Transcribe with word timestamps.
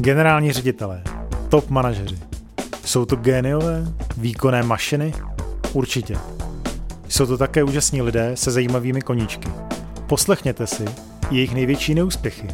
Generální 0.00 0.52
ředitelé, 0.52 1.02
top 1.48 1.70
manažeři. 1.70 2.18
Jsou 2.84 3.04
to 3.04 3.16
géniové, 3.16 3.92
výkonné 4.16 4.62
mašiny? 4.62 5.12
Určitě. 5.72 6.18
Jsou 7.08 7.26
to 7.26 7.38
také 7.38 7.64
úžasní 7.64 8.02
lidé 8.02 8.32
se 8.34 8.50
zajímavými 8.50 9.02
koníčky. 9.02 9.48
Poslechněte 10.06 10.66
si 10.66 10.84
jejich 11.30 11.54
největší 11.54 11.94
neúspěchy. 11.94 12.48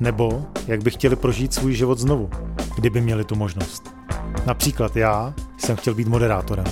Nebo 0.00 0.46
jak 0.66 0.82
by 0.82 0.90
chtěli 0.90 1.16
prožít 1.16 1.54
svůj 1.54 1.74
život 1.74 1.98
znovu, 1.98 2.30
kdyby 2.76 3.00
měli 3.00 3.24
tu 3.24 3.36
možnost. 3.36 3.94
Například 4.46 4.96
já 4.96 5.34
jsem 5.58 5.76
chtěl 5.76 5.94
být 5.94 6.08
moderátorem. 6.08 6.66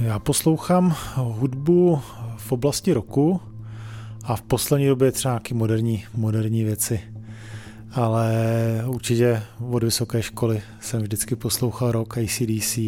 Já 0.00 0.18
poslouchám 0.18 0.96
hudbu 1.14 2.00
v 2.36 2.52
oblasti 2.52 2.92
roku 2.92 3.40
a 4.24 4.36
v 4.36 4.42
poslední 4.42 4.86
době 4.86 5.12
třeba 5.12 5.34
nějaké 5.34 5.54
moderní, 5.54 6.04
moderní 6.14 6.64
věci. 6.64 7.00
Ale 7.92 8.32
určitě 8.86 9.42
od 9.70 9.84
vysoké 9.84 10.22
školy 10.22 10.62
jsem 10.80 11.02
vždycky 11.02 11.36
poslouchal 11.36 11.92
rock, 11.92 12.18
ACDC, 12.18 12.78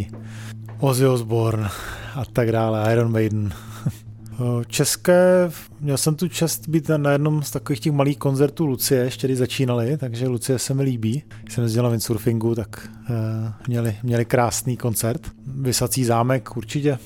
Ozzy 0.81 1.07
Osbourne 1.07 1.69
a 2.15 2.25
tak 2.25 2.53
dále, 2.53 2.93
Iron 2.93 3.13
Maiden. 3.13 3.53
České, 4.67 5.51
měl 5.81 5.97
jsem 5.97 6.15
tu 6.17 6.29
čest 6.29 6.69
být 6.69 6.89
na 6.97 7.13
jednom 7.13 7.43
z 7.43 7.51
takových 7.51 7.81
těch 7.81 7.93
malých 7.93 8.19
koncertů 8.19 8.67
Lucie, 8.67 9.05
ještě 9.05 9.27
když 9.27 9.39
začínali, 9.39 9.97
takže 9.97 10.29
Lucie 10.29 10.59
se 10.59 10.75
mi 10.75 10.83
líbí. 10.83 11.23
Když 11.43 11.55
jsem 11.55 11.65
jezdil 11.65 11.83
na 11.83 11.89
windsurfingu, 11.89 12.55
tak 12.55 12.89
uh, 13.11 13.17
měli, 13.69 13.97
měli 14.03 14.25
krásný 14.25 14.77
koncert. 14.77 15.31
Vysací 15.47 16.05
zámek 16.05 16.57
určitě, 16.57 16.99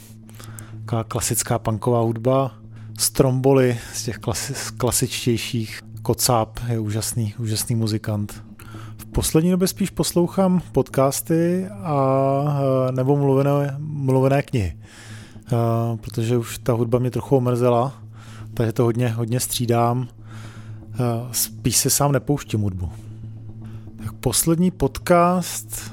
taková 0.80 1.04
klasická 1.04 1.58
punková 1.58 2.00
hudba, 2.00 2.59
Stromboli 3.00 3.78
z 3.94 4.04
těch 4.04 4.18
klasi- 4.18 4.76
klasičtějších, 4.76 5.80
Kocáb 6.02 6.58
je 6.68 6.78
úžasný, 6.78 7.34
úžasný 7.38 7.76
muzikant. 7.76 8.44
V 8.98 9.06
poslední 9.06 9.50
době 9.50 9.68
spíš 9.68 9.90
poslouchám 9.90 10.62
podcasty 10.72 11.66
a 11.68 12.90
nebo 12.90 13.16
mluvené, 13.16 13.76
mluvené 13.78 14.42
knihy, 14.42 14.78
a, 15.56 15.96
protože 15.96 16.36
už 16.36 16.58
ta 16.58 16.72
hudba 16.72 16.98
mě 16.98 17.10
trochu 17.10 17.36
omrzela, 17.36 18.02
takže 18.54 18.72
to 18.72 18.84
hodně, 18.84 19.08
hodně 19.08 19.40
střídám. 19.40 20.08
A, 20.94 21.28
spíš 21.32 21.76
se 21.76 21.90
sám 21.90 22.12
nepouštím 22.12 22.60
hudbu. 22.60 22.92
Tak 24.04 24.12
poslední 24.12 24.70
podcast 24.70 25.92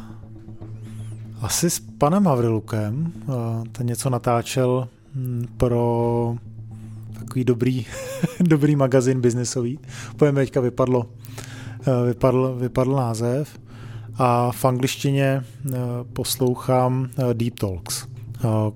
asi 1.42 1.70
s 1.70 1.80
panem 1.80 2.26
Havrilukem, 2.26 3.12
ten 3.72 3.88
něco 3.88 4.10
natáčel 4.10 4.88
hm, 5.16 5.46
pro 5.58 6.36
takový 7.38 7.46
dobrý, 7.46 7.86
dobrý 8.40 8.76
magazín 8.76 9.22
biznesový. 9.22 9.80
Povím, 10.18 10.36
teďka 10.36 10.62
vypadlo, 10.62 11.06
eh, 11.82 12.08
vypadl, 12.08 12.56
vypadl 12.60 12.96
název. 12.96 13.60
A 14.20 14.52
v 14.52 14.66
angličtině 14.66 15.44
eh, 15.44 15.78
poslouchám 16.14 17.10
eh, 17.10 17.34
Deep 17.34 17.60
Talks. 17.60 18.08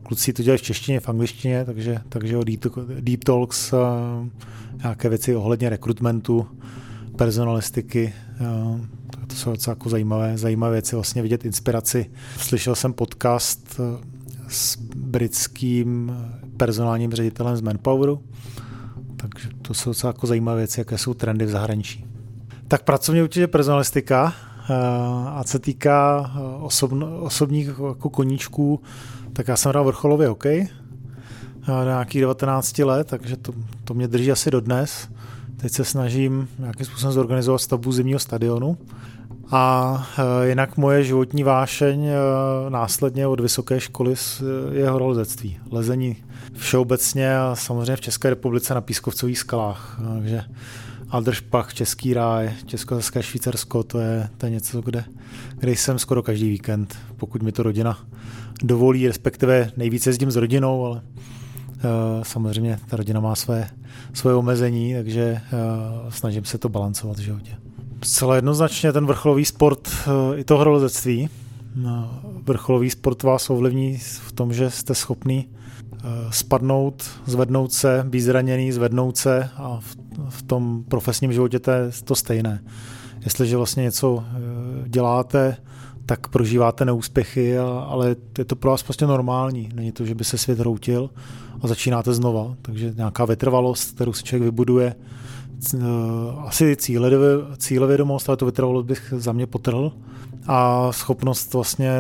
Kluci 0.03 0.33
to 0.33 0.43
dělají 0.43 0.57
v 0.57 0.61
češtině, 0.61 0.99
v 0.99 1.09
angličtině, 1.09 1.65
takže, 1.65 1.97
takže 2.09 2.37
o 2.37 2.43
Deep, 2.43 2.65
Deep 2.99 3.23
Talks 3.23 3.73
nějaké 4.83 5.09
věci 5.09 5.35
ohledně 5.35 5.69
rekrutmentu, 5.69 6.47
personalistiky, 7.15 8.13
to 9.27 9.35
jsou 9.35 9.51
docela 9.51 9.71
jako 9.71 9.89
zajímavé, 9.89 10.37
zajímavé 10.37 10.71
věci, 10.73 10.95
vlastně 10.95 11.21
vidět 11.21 11.45
inspiraci. 11.45 12.09
Slyšel 12.37 12.75
jsem 12.75 12.93
podcast 12.93 13.79
s 14.47 14.77
britským 14.95 16.11
personálním 16.65 17.11
ředitelem 17.11 17.57
z 17.57 17.61
Manpoweru, 17.61 18.21
takže 19.15 19.49
to 19.61 19.73
jsou 19.73 19.89
docela 19.89 20.09
jako 20.09 20.27
zajímavé 20.27 20.57
věci, 20.57 20.79
jaké 20.79 20.97
jsou 20.97 21.13
trendy 21.13 21.45
v 21.45 21.49
zahraničí. 21.49 22.05
Tak 22.67 22.83
pracovně 22.83 23.23
určitě 23.23 23.47
personalistika 23.47 24.33
eh, 24.33 24.73
a 25.27 25.43
co 25.45 25.59
týká 25.59 26.31
eh, 26.35 26.39
osobno, 26.61 27.19
osobních 27.21 27.67
jako 27.67 28.09
koníčků, 28.09 28.81
tak 29.33 29.47
já 29.47 29.57
jsem 29.57 29.69
hrál 29.69 29.85
vrcholový 29.85 30.25
hokej 30.25 30.67
do 31.67 31.81
eh, 31.81 31.85
nějakých 31.85 32.21
19 32.21 32.77
let, 32.77 33.07
takže 33.07 33.37
to, 33.37 33.53
to 33.83 33.93
mě 33.93 34.07
drží 34.07 34.31
asi 34.31 34.51
dodnes. 34.51 35.09
Teď 35.57 35.71
se 35.71 35.85
snažím 35.85 36.47
nějakým 36.59 36.85
způsobem 36.85 37.13
zorganizovat 37.13 37.61
stavbu 37.61 37.91
zimního 37.91 38.19
stadionu. 38.19 38.77
A 39.53 40.07
jinak 40.43 40.77
moje 40.77 41.03
životní 41.03 41.43
vášeň 41.43 42.07
následně 42.69 43.27
od 43.27 43.39
vysoké 43.39 43.79
školy 43.79 44.15
je 44.71 44.89
horolezectví. 44.89 45.59
Lezení 45.71 46.15
všeobecně 46.53 47.37
a 47.37 47.55
samozřejmě 47.55 47.95
v 47.95 48.01
České 48.01 48.29
republice 48.29 48.73
na 48.73 48.81
pískovcových 48.81 49.39
skalách. 49.39 50.01
Takže 50.13 50.43
Aldršpach, 51.09 51.73
Český 51.73 52.13
ráj, 52.13 52.51
Českozeské 52.65 53.23
Švýcarsko, 53.23 53.83
to 53.83 53.99
je, 53.99 54.29
to 54.37 54.45
je 54.45 54.51
něco, 54.51 54.81
kde, 54.81 55.03
kde 55.57 55.71
jsem 55.71 55.99
skoro 55.99 56.23
každý 56.23 56.49
víkend, 56.49 56.97
pokud 57.17 57.43
mi 57.43 57.51
to 57.51 57.63
rodina 57.63 57.99
dovolí, 58.63 59.07
respektive 59.07 59.71
nejvíce 59.77 60.09
jezdím 60.09 60.31
s 60.31 60.35
rodinou, 60.35 60.85
ale 60.85 61.01
samozřejmě 62.23 62.79
ta 62.89 62.97
rodina 62.97 63.19
má 63.19 63.35
své, 63.35 63.69
své 64.13 64.35
omezení, 64.35 64.93
takže 64.93 65.41
snažím 66.09 66.45
se 66.45 66.57
to 66.57 66.69
balancovat 66.69 67.17
v 67.17 67.21
životě. 67.21 67.57
Zcela 68.03 68.35
jednoznačně 68.35 68.93
ten 68.93 69.05
vrcholový 69.05 69.45
sport 69.45 69.89
uh, 70.07 70.39
i 70.39 70.43
to 70.43 70.57
horolezectví. 70.57 71.29
No, 71.75 72.21
vrcholový 72.43 72.89
sport 72.89 73.23
vás 73.23 73.49
ovlivní 73.49 73.97
v 73.97 74.31
tom, 74.31 74.53
že 74.53 74.69
jste 74.69 74.95
schopný 74.95 75.47
Eh, 76.03 76.31
spadnout, 76.31 77.03
zvednout 77.25 77.73
se, 77.73 78.05
být 78.09 78.21
zraněný, 78.21 78.71
zvednout 78.71 79.17
se 79.17 79.49
a 79.55 79.79
v, 80.29 80.41
tom 80.41 80.83
profesním 80.87 81.33
životě 81.33 81.59
to 81.59 81.71
je 81.71 81.91
to 82.03 82.15
stejné. 82.15 82.63
Jestliže 83.23 83.57
vlastně 83.57 83.83
něco 83.83 84.23
eh, 84.25 84.89
děláte, 84.89 85.57
tak 86.05 86.27
prožíváte 86.27 86.85
neúspěchy, 86.85 87.57
ale 87.57 88.15
je 88.37 88.45
to 88.45 88.55
pro 88.55 88.71
vás 88.71 88.83
prostě 88.83 89.05
normální. 89.05 89.69
Není 89.75 89.91
to, 89.91 90.05
že 90.05 90.15
by 90.15 90.23
se 90.23 90.37
svět 90.37 90.59
routil 90.59 91.09
a 91.61 91.67
začínáte 91.67 92.13
znova. 92.13 92.55
Takže 92.61 92.93
nějaká 92.95 93.25
vytrvalost, 93.25 93.95
kterou 93.95 94.13
si 94.13 94.23
člověk 94.23 94.43
vybuduje, 94.43 94.95
eh, 94.97 95.20
asi 96.45 96.75
cílevědomost, 97.57 98.29
ale 98.29 98.37
to 98.37 98.45
vytrvalost 98.45 98.87
bych 98.87 99.13
za 99.17 99.31
mě 99.31 99.47
potrhl 99.47 99.93
a 100.47 100.91
schopnost 100.91 101.53
vlastně 101.53 101.91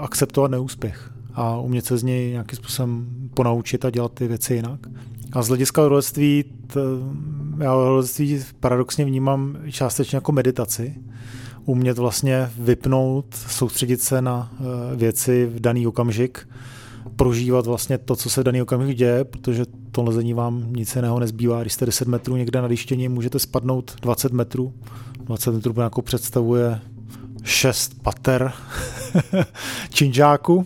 akceptovat 0.00 0.50
neúspěch 0.50 1.12
a 1.34 1.56
umět 1.56 1.86
se 1.86 1.98
z 1.98 2.02
něj 2.02 2.30
nějakým 2.30 2.56
způsobem 2.56 3.06
ponaučit 3.34 3.84
a 3.84 3.90
dělat 3.90 4.12
ty 4.12 4.28
věci 4.28 4.54
jinak. 4.54 4.80
A 5.32 5.42
z 5.42 5.48
hlediska 5.48 5.82
horolezství, 5.82 6.44
já 7.58 7.72
horolezství 7.72 8.44
paradoxně 8.60 9.04
vnímám 9.04 9.56
částečně 9.70 10.16
jako 10.16 10.32
meditaci. 10.32 10.94
Umět 11.64 11.98
vlastně 11.98 12.50
vypnout, 12.58 13.34
soustředit 13.34 14.02
se 14.02 14.22
na 14.22 14.52
eh, 14.52 14.96
věci 14.96 15.46
v 15.46 15.60
daný 15.60 15.86
okamžik, 15.86 16.48
prožívat 17.16 17.66
vlastně 17.66 17.98
to, 17.98 18.16
co 18.16 18.30
se 18.30 18.40
v 18.40 18.44
daný 18.44 18.62
okamžik 18.62 18.96
děje, 18.96 19.24
protože 19.24 19.64
to 19.92 20.02
lezení 20.02 20.34
vám 20.34 20.72
nic 20.72 20.96
jiného 20.96 21.20
nezbývá. 21.20 21.60
Když 21.60 21.72
jste 21.72 21.86
10 21.86 22.08
metrů 22.08 22.36
někde 22.36 22.60
na 22.60 22.66
lištění, 22.66 23.08
můžete 23.08 23.38
spadnout 23.38 23.96
20 24.02 24.32
metrů. 24.32 24.72
20 25.24 25.54
metrů 25.54 25.74
nějakou 25.76 26.02
představuje 26.02 26.80
šest 27.42 28.02
pater 28.02 28.52
činžáku, 29.90 30.54
uh, 30.56 30.64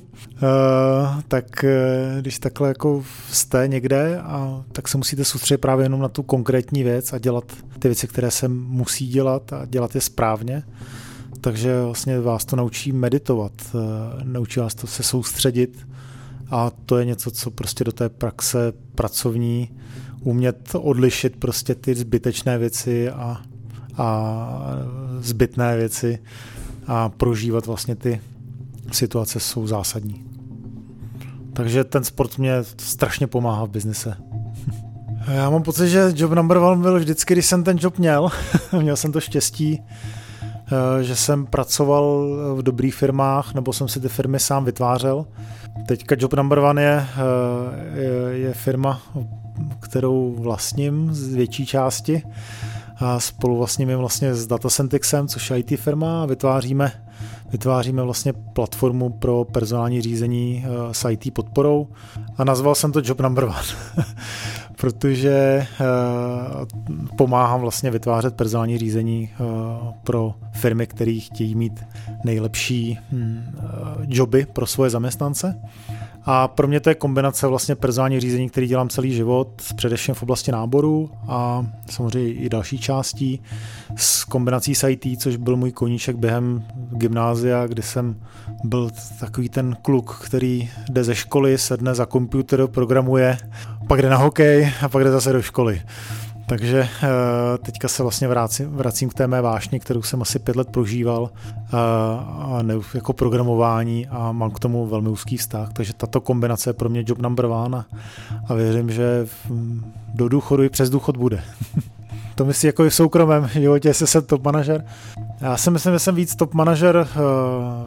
tak 1.29 1.65
uh, 1.65 2.21
když 2.21 2.39
takhle 2.39 2.69
jako 2.69 3.05
jste 3.33 3.69
někde, 3.69 4.21
a, 4.21 4.65
tak 4.73 4.89
se 4.89 4.99
musíte 4.99 5.25
soustředit 5.25 5.59
právě 5.59 5.85
jenom 5.85 6.01
na 6.01 6.09
tu 6.09 6.23
konkrétní 6.23 6.83
věc 6.83 7.13
a 7.13 7.19
dělat 7.19 7.53
ty 7.79 7.89
věci, 7.89 8.07
které 8.07 8.31
se 8.31 8.49
musí 8.49 9.09
dělat 9.09 9.53
a 9.53 9.67
dělat 9.67 9.95
je 9.95 10.01
správně. 10.01 10.63
Takže 11.41 11.83
vlastně 11.83 12.21
vás 12.21 12.45
to 12.45 12.57
naučí 12.57 12.93
meditovat, 12.93 13.53
uh, 13.75 13.81
naučí 14.25 14.61
vás 14.61 14.75
to 14.75 14.87
se 14.87 15.03
soustředit 15.03 15.87
a 16.51 16.71
to 16.87 16.99
je 16.99 17.05
něco, 17.05 17.31
co 17.31 17.51
prostě 17.51 17.85
do 17.85 17.93
té 17.93 18.09
praxe 18.09 18.73
pracovní 18.95 19.71
umět 20.21 20.71
odlišit 20.75 21.37
prostě 21.37 21.75
ty 21.75 21.95
zbytečné 21.95 22.59
věci 22.59 23.11
a, 23.11 23.43
a 23.97 24.49
zbytné 25.21 25.77
věci 25.77 26.19
a 26.87 27.09
prožívat 27.09 27.67
vlastně 27.67 27.97
ty 27.97 28.21
situace 28.93 29.41
jsou 29.41 29.67
zásadní. 29.67 30.25
Takže 31.53 31.85
ten 31.85 32.05
sport 32.05 32.39
mě 32.39 32.53
strašně 32.79 33.27
pomáhá 33.27 33.65
v 33.65 33.71
biznise. 33.71 34.17
Já 35.29 35.51
mám 35.51 35.63
pocit, 35.63 35.89
že 35.89 36.13
job 36.15 36.33
number 36.33 36.57
one 36.57 36.83
byl 36.83 36.99
vždycky, 36.99 37.35
když 37.35 37.47
jsem 37.47 37.65
ten 37.65 37.77
job 37.81 37.99
měl. 37.99 38.29
měl 38.83 38.97
jsem 38.97 39.13
to 39.13 39.21
štěstí, 39.21 39.83
že 41.01 41.17
jsem 41.17 41.47
pracoval 41.47 42.29
v 42.55 42.63
dobrých 42.63 42.95
firmách, 42.95 43.55
nebo 43.55 43.73
jsem 43.73 43.89
si 43.89 44.01
ty 44.01 44.09
firmy 44.09 44.41
sám 44.41 44.65
vytvářel. 44.65 45.27
Teďka 45.87 46.17
job 46.19 46.35
number 46.35 46.59
one 46.59 46.83
je, 46.83 47.07
eh, 47.07 48.33
je, 48.33 48.55
firma, 48.55 49.03
kterou 49.81 50.37
vlastním 50.39 51.15
z 51.15 51.35
větší 51.35 51.67
části 51.67 52.23
a 52.97 53.21
spolu 53.21 53.59
vlastně 53.59 53.97
vlastně 53.97 54.35
s 54.35 54.47
Datasentixem, 54.47 55.29
což 55.29 55.51
je 55.51 55.59
IT 55.59 55.77
firma, 55.77 56.23
a 56.23 56.27
vytváříme, 56.27 56.93
vytváříme 57.53 58.03
vlastně 58.03 58.33
platformu 58.33 59.11
pro 59.11 59.45
personální 59.45 60.03
řízení 60.03 60.65
eh, 60.67 60.95
s 60.95 61.09
IT 61.11 61.35
podporou 61.35 61.89
a 62.37 62.45
nazval 62.45 62.75
jsem 62.75 62.93
to 62.93 63.01
Job 63.05 63.21
Number 63.21 63.45
One. 63.45 63.57
protože 64.81 65.67
pomáhám 67.17 67.61
vlastně 67.61 67.91
vytvářet 67.91 68.37
personální 68.37 68.79
řízení 68.79 69.31
pro 70.05 70.35
firmy, 70.53 70.87
které 70.87 71.19
chtějí 71.23 71.55
mít 71.55 71.85
nejlepší 72.25 72.99
hm, 73.13 73.57
joby 74.09 74.47
pro 74.53 74.67
svoje 74.67 74.91
zaměstnance. 74.91 75.61
A 76.29 76.49
pro 76.49 76.69
mě 76.69 76.81
to 76.81 76.89
je 76.89 76.95
kombinace 76.95 77.47
vlastně 77.47 77.75
personální 77.75 78.21
řízení, 78.21 78.49
který 78.51 78.67
dělám 78.67 78.89
celý 78.89 79.13
život, 79.13 79.49
především 79.77 80.15
v 80.15 80.23
oblasti 80.23 80.53
náboru 80.53 81.11
a 81.29 81.67
samozřejmě 81.91 82.33
i 82.33 82.49
další 82.49 82.79
částí 82.79 83.43
s 83.97 84.25
kombinací 84.25 84.75
s 84.75 84.89
IT, 84.89 85.21
což 85.21 85.37
byl 85.37 85.57
můj 85.57 85.73
koníček 85.73 86.17
během 86.17 86.65
gymnázia, 86.91 87.67
kdy 87.67 87.83
jsem 87.83 88.17
byl 88.65 88.91
takový 89.21 89.49
ten 89.49 89.77
kluk, 89.83 90.23
který 90.25 90.71
jde 90.89 91.05
ze 91.05 91.15
školy, 91.15 91.59
sedne 91.59 91.95
za 91.95 92.07
počítač, 92.07 92.61
programuje, 92.67 93.39
pak 93.89 94.03
jde 94.03 94.11
na 94.11 94.17
hokej 94.17 94.73
a 94.83 94.89
pak 94.89 95.05
jde 95.05 95.11
zase 95.11 95.33
do 95.33 95.43
školy. 95.43 95.83
Takže 96.47 96.89
eh, 97.03 97.09
teďka 97.59 97.89
se 97.89 98.03
vlastně 98.03 98.29
vracím, 98.29 98.67
vracím 98.71 99.09
k 99.09 99.15
té 99.15 99.27
mé 99.27 99.41
vášni, 99.41 99.81
kterou 99.81 100.03
jsem 100.03 100.23
asi 100.23 100.39
pět 100.39 100.57
let 100.57 100.69
prožíval 100.71 101.31
eh, 101.33 101.77
a 102.39 102.59
ne, 102.63 102.75
jako 102.95 103.13
programování 103.13 104.07
a 104.07 104.33
mám 104.33 104.51
k 104.51 104.59
tomu 104.59 104.87
velmi 104.87 105.09
úzký 105.09 105.37
vztah, 105.37 105.73
takže 105.73 105.93
tato 105.93 106.21
kombinace 106.21 106.71
je 106.71 106.75
pro 106.75 106.89
mě 106.89 107.05
job 107.07 107.19
number 107.19 107.45
one 107.45 107.85
a, 108.49 108.55
věřím, 108.55 108.91
že 108.91 109.27
do 110.15 110.29
důchodu 110.29 110.63
i 110.63 110.69
přes 110.69 110.91
důchod 110.91 111.17
bude. 111.17 111.43
to 112.35 112.45
myslí 112.45 112.67
jako 112.67 112.85
i 112.85 112.91
v 112.91 112.95
soukromém 112.95 113.49
životě, 113.49 113.89
jestli 113.89 114.07
jsem 114.07 114.23
top 114.23 114.45
manažer. 114.45 114.85
Já 115.41 115.57
si 115.57 115.71
myslím, 115.71 115.93
že 115.93 115.99
jsem 115.99 116.15
víc 116.15 116.37
top 116.37 116.55
manažer 116.55 116.97
eh, 116.97 117.15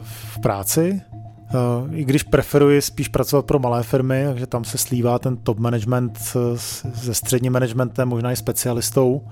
v 0.02 0.38
práci, 0.42 1.02
i 1.92 2.04
když 2.04 2.22
preferuji 2.22 2.82
spíš 2.82 3.08
pracovat 3.08 3.46
pro 3.46 3.58
malé 3.58 3.82
firmy, 3.82 4.24
takže 4.28 4.46
tam 4.46 4.64
se 4.64 4.78
slívá 4.78 5.18
ten 5.18 5.36
top 5.36 5.58
management 5.58 6.18
se 6.18 7.14
středním 7.14 7.52
managementem, 7.52 8.08
možná 8.08 8.32
i 8.32 8.36
specialistou, 8.36 9.22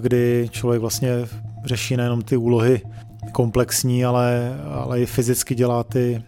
kdy 0.00 0.48
člověk 0.50 0.80
vlastně 0.80 1.12
řeší 1.64 1.96
nejenom 1.96 2.22
ty 2.22 2.36
úlohy 2.36 2.80
komplexní, 3.32 4.04
ale, 4.04 4.56
ale 4.72 5.00
i 5.00 5.06
fyzicky 5.06 5.54
dělá 5.54 5.84
ty 5.84 6.22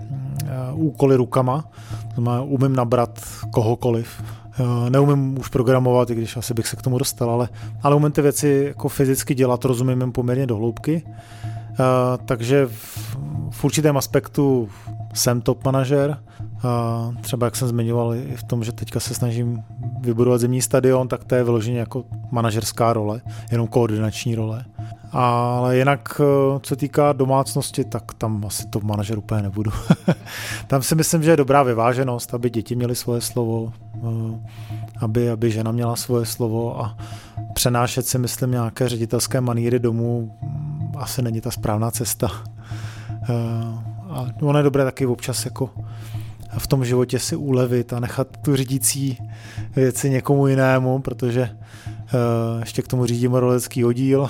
uh, 0.72 0.84
úkoly 0.84 1.16
rukama. 1.16 1.70
To 2.14 2.20
má, 2.20 2.42
umím 2.42 2.76
nabrat 2.76 3.20
kohokoliv. 3.52 4.22
Uh, 4.60 4.90
neumím 4.90 5.38
už 5.38 5.48
programovat, 5.48 6.10
i 6.10 6.14
když 6.14 6.36
asi 6.36 6.54
bych 6.54 6.68
se 6.68 6.76
k 6.76 6.82
tomu 6.82 6.98
dostal, 6.98 7.30
ale, 7.30 7.48
ale 7.82 7.96
umím 7.96 8.12
ty 8.12 8.22
věci 8.22 8.64
jako 8.66 8.88
fyzicky 8.88 9.34
dělat, 9.34 9.64
rozumím 9.64 10.00
jim 10.00 10.12
poměrně 10.12 10.46
do 10.46 10.56
hloubky. 10.56 11.02
Takže 12.24 12.66
v, 12.66 13.16
v 13.50 13.64
určitém 13.64 13.96
aspektu 13.96 14.68
jsem 15.14 15.40
top 15.40 15.64
manažer. 15.64 16.18
A 16.68 17.10
třeba 17.20 17.46
jak 17.46 17.56
jsem 17.56 17.68
zmiňoval 17.68 18.14
i 18.14 18.36
v 18.36 18.42
tom, 18.42 18.64
že 18.64 18.72
teďka 18.72 19.00
se 19.00 19.14
snažím 19.14 19.62
vybudovat 20.00 20.38
zimní 20.38 20.62
stadion, 20.62 21.08
tak 21.08 21.24
to 21.24 21.34
je 21.34 21.44
vyloženě 21.44 21.78
jako 21.78 22.04
manažerská 22.30 22.92
role, 22.92 23.20
jenom 23.50 23.66
koordinační 23.66 24.34
role. 24.34 24.64
Ale 25.12 25.76
jinak, 25.76 26.20
eh, 26.20 26.60
co 26.62 26.76
týká 26.76 27.12
domácnosti, 27.12 27.84
tak 27.84 28.14
tam 28.14 28.44
asi 28.46 28.68
to 28.68 28.80
manažer 28.80 29.18
úplně 29.18 29.42
nebudu. 29.42 29.70
tam 30.66 30.82
si 30.82 30.94
myslím, 30.94 31.22
že 31.22 31.30
je 31.30 31.36
dobrá 31.36 31.62
vyváženost, 31.62 32.34
aby 32.34 32.50
děti 32.50 32.76
měly 32.76 32.94
svoje 32.94 33.20
slovo, 33.20 33.72
eh, 33.96 34.48
aby, 35.00 35.30
aby 35.30 35.50
žena 35.50 35.72
měla 35.72 35.96
svoje 35.96 36.26
slovo 36.26 36.80
a 36.80 36.96
přenášet 37.54 38.06
si, 38.06 38.18
myslím, 38.18 38.50
nějaké 38.50 38.88
ředitelské 38.88 39.40
maníry 39.40 39.78
domů 39.78 40.38
asi 40.96 41.22
není 41.22 41.40
ta 41.40 41.50
správná 41.50 41.90
cesta. 41.90 42.28
Eh, 44.10 44.14
a 44.14 44.26
ono 44.40 44.58
je 44.58 44.62
dobré 44.62 44.84
taky 44.84 45.06
občas 45.06 45.44
jako 45.44 45.70
v 46.58 46.66
tom 46.66 46.84
životě 46.84 47.18
si 47.18 47.36
ulevit 47.36 47.92
a 47.92 48.00
nechat 48.00 48.36
tu 48.36 48.56
řídící 48.56 49.18
věci 49.76 50.10
někomu 50.10 50.46
jinému, 50.46 50.98
protože 50.98 51.50
uh, 51.50 52.60
ještě 52.60 52.82
k 52.82 52.88
tomu 52.88 53.06
řídím 53.06 53.34
rolecký 53.34 53.84
oddíl 53.84 54.28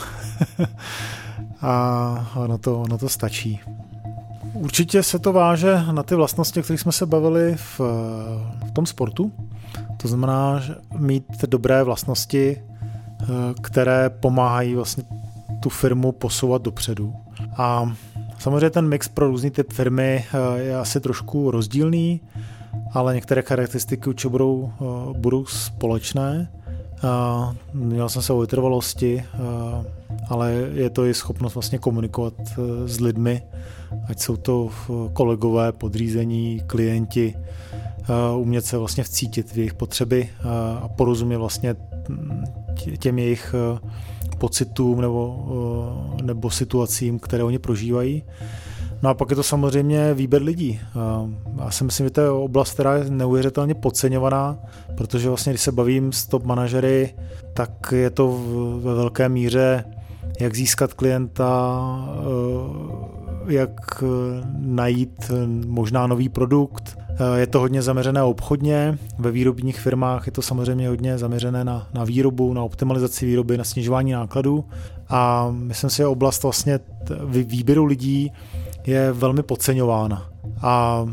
a 1.62 2.30
ono 2.36 2.58
to, 2.58 2.80
ono 2.80 2.98
to 2.98 3.08
stačí. 3.08 3.60
Určitě 4.52 5.02
se 5.02 5.18
to 5.18 5.32
váže 5.32 5.82
na 5.92 6.02
ty 6.02 6.14
vlastnosti, 6.14 6.60
o 6.60 6.62
kterých 6.62 6.80
jsme 6.80 6.92
se 6.92 7.06
bavili 7.06 7.56
v, 7.56 7.80
v 8.66 8.70
tom 8.72 8.86
sportu. 8.86 9.32
To 9.96 10.08
znamená, 10.08 10.58
že 10.58 10.74
mít 10.98 11.44
dobré 11.46 11.82
vlastnosti, 11.82 12.62
eh, 13.22 13.26
které 13.62 14.10
pomáhají 14.10 14.74
vlastně 14.74 15.04
tu 15.60 15.68
firmu 15.68 16.12
posouvat 16.12 16.62
dopředu. 16.62 17.14
A 17.56 17.92
Samozřejmě 18.40 18.70
ten 18.70 18.88
mix 18.88 19.08
pro 19.08 19.26
různý 19.26 19.50
typ 19.50 19.72
firmy 19.72 20.24
eh, 20.32 20.60
je 20.60 20.76
asi 20.76 21.00
trošku 21.00 21.50
rozdílný, 21.50 22.20
ale 22.92 23.14
některé 23.14 23.42
charakteristiky 23.42 24.08
určitě 24.08 24.28
budou, 24.28 24.72
eh, 24.80 25.18
budou 25.18 25.46
společné. 25.46 26.52
Měl 27.72 28.08
jsem 28.08 28.22
se 28.22 28.32
o 28.32 28.40
vytrvalosti, 28.40 29.24
eh, 29.24 29.38
ale 30.28 30.52
je 30.72 30.90
to 30.90 31.04
i 31.04 31.14
schopnost 31.14 31.54
vlastně 31.54 31.78
komunikovat 31.78 32.34
s 32.86 33.00
lidmi, 33.00 33.42
ať 34.08 34.20
jsou 34.20 34.36
to 34.36 34.70
kolegové, 35.12 35.72
podřízení, 35.72 36.62
klienti, 36.66 37.34
umět 38.36 38.64
se 38.64 38.78
vlastně 38.78 39.04
vcítit 39.04 39.52
v 39.52 39.56
jejich 39.56 39.74
potřeby 39.74 40.28
a 40.82 40.88
porozumět 40.88 41.36
vlastně 41.36 41.76
hm, 42.08 42.44
těm 42.98 43.18
jejich 43.18 43.54
pocitům 44.40 45.00
nebo, 45.00 45.20
eh, 46.18 46.22
nebo 46.22 46.50
situacím, 46.50 47.18
které 47.18 47.44
oni 47.44 47.58
prožívají. 47.58 48.22
No 49.02 49.10
a 49.10 49.14
pak 49.14 49.30
je 49.30 49.36
to 49.36 49.42
samozřejmě 49.42 50.14
výběr 50.14 50.42
lidí. 50.42 50.80
Já 51.64 51.70
si 51.70 51.84
myslím, 51.84 52.06
že 52.06 52.10
to 52.10 52.20
je 52.20 52.30
oblast, 52.30 52.72
která 52.72 52.94
je 52.94 53.10
neuvěřitelně 53.10 53.74
podceňovaná, 53.74 54.58
protože 54.96 55.28
vlastně, 55.28 55.52
když 55.52 55.62
se 55.62 55.72
bavím 55.72 56.12
s 56.12 56.26
top 56.26 56.44
manažery, 56.44 57.14
tak 57.54 57.92
je 57.92 58.10
to 58.10 58.40
ve 58.82 58.94
velké 58.94 59.28
míře, 59.28 59.84
jak 60.40 60.56
získat 60.56 60.94
klienta, 60.94 61.80
eh, 62.12 63.52
jak 63.52 64.04
najít 64.58 65.30
možná 65.66 66.06
nový 66.06 66.28
produkt, 66.28 66.98
je 67.36 67.46
to 67.46 67.60
hodně 67.60 67.82
zaměřené 67.82 68.22
obchodně, 68.22 68.98
ve 69.18 69.30
výrobních 69.30 69.80
firmách 69.80 70.26
je 70.26 70.32
to 70.32 70.42
samozřejmě 70.42 70.88
hodně 70.88 71.18
zaměřené 71.18 71.64
na, 71.64 71.86
na 71.94 72.04
výrobu, 72.04 72.54
na 72.54 72.62
optimalizaci 72.62 73.26
výroby, 73.26 73.58
na 73.58 73.64
snižování 73.64 74.12
nákladů 74.12 74.64
a 75.08 75.50
myslím 75.50 75.90
si, 75.90 75.96
že 75.96 76.06
oblast 76.06 76.42
vlastně 76.42 76.80
výběru 77.44 77.84
lidí 77.84 78.32
je 78.86 79.12
velmi 79.12 79.42
podceňována. 79.42 80.28
A 80.62 81.06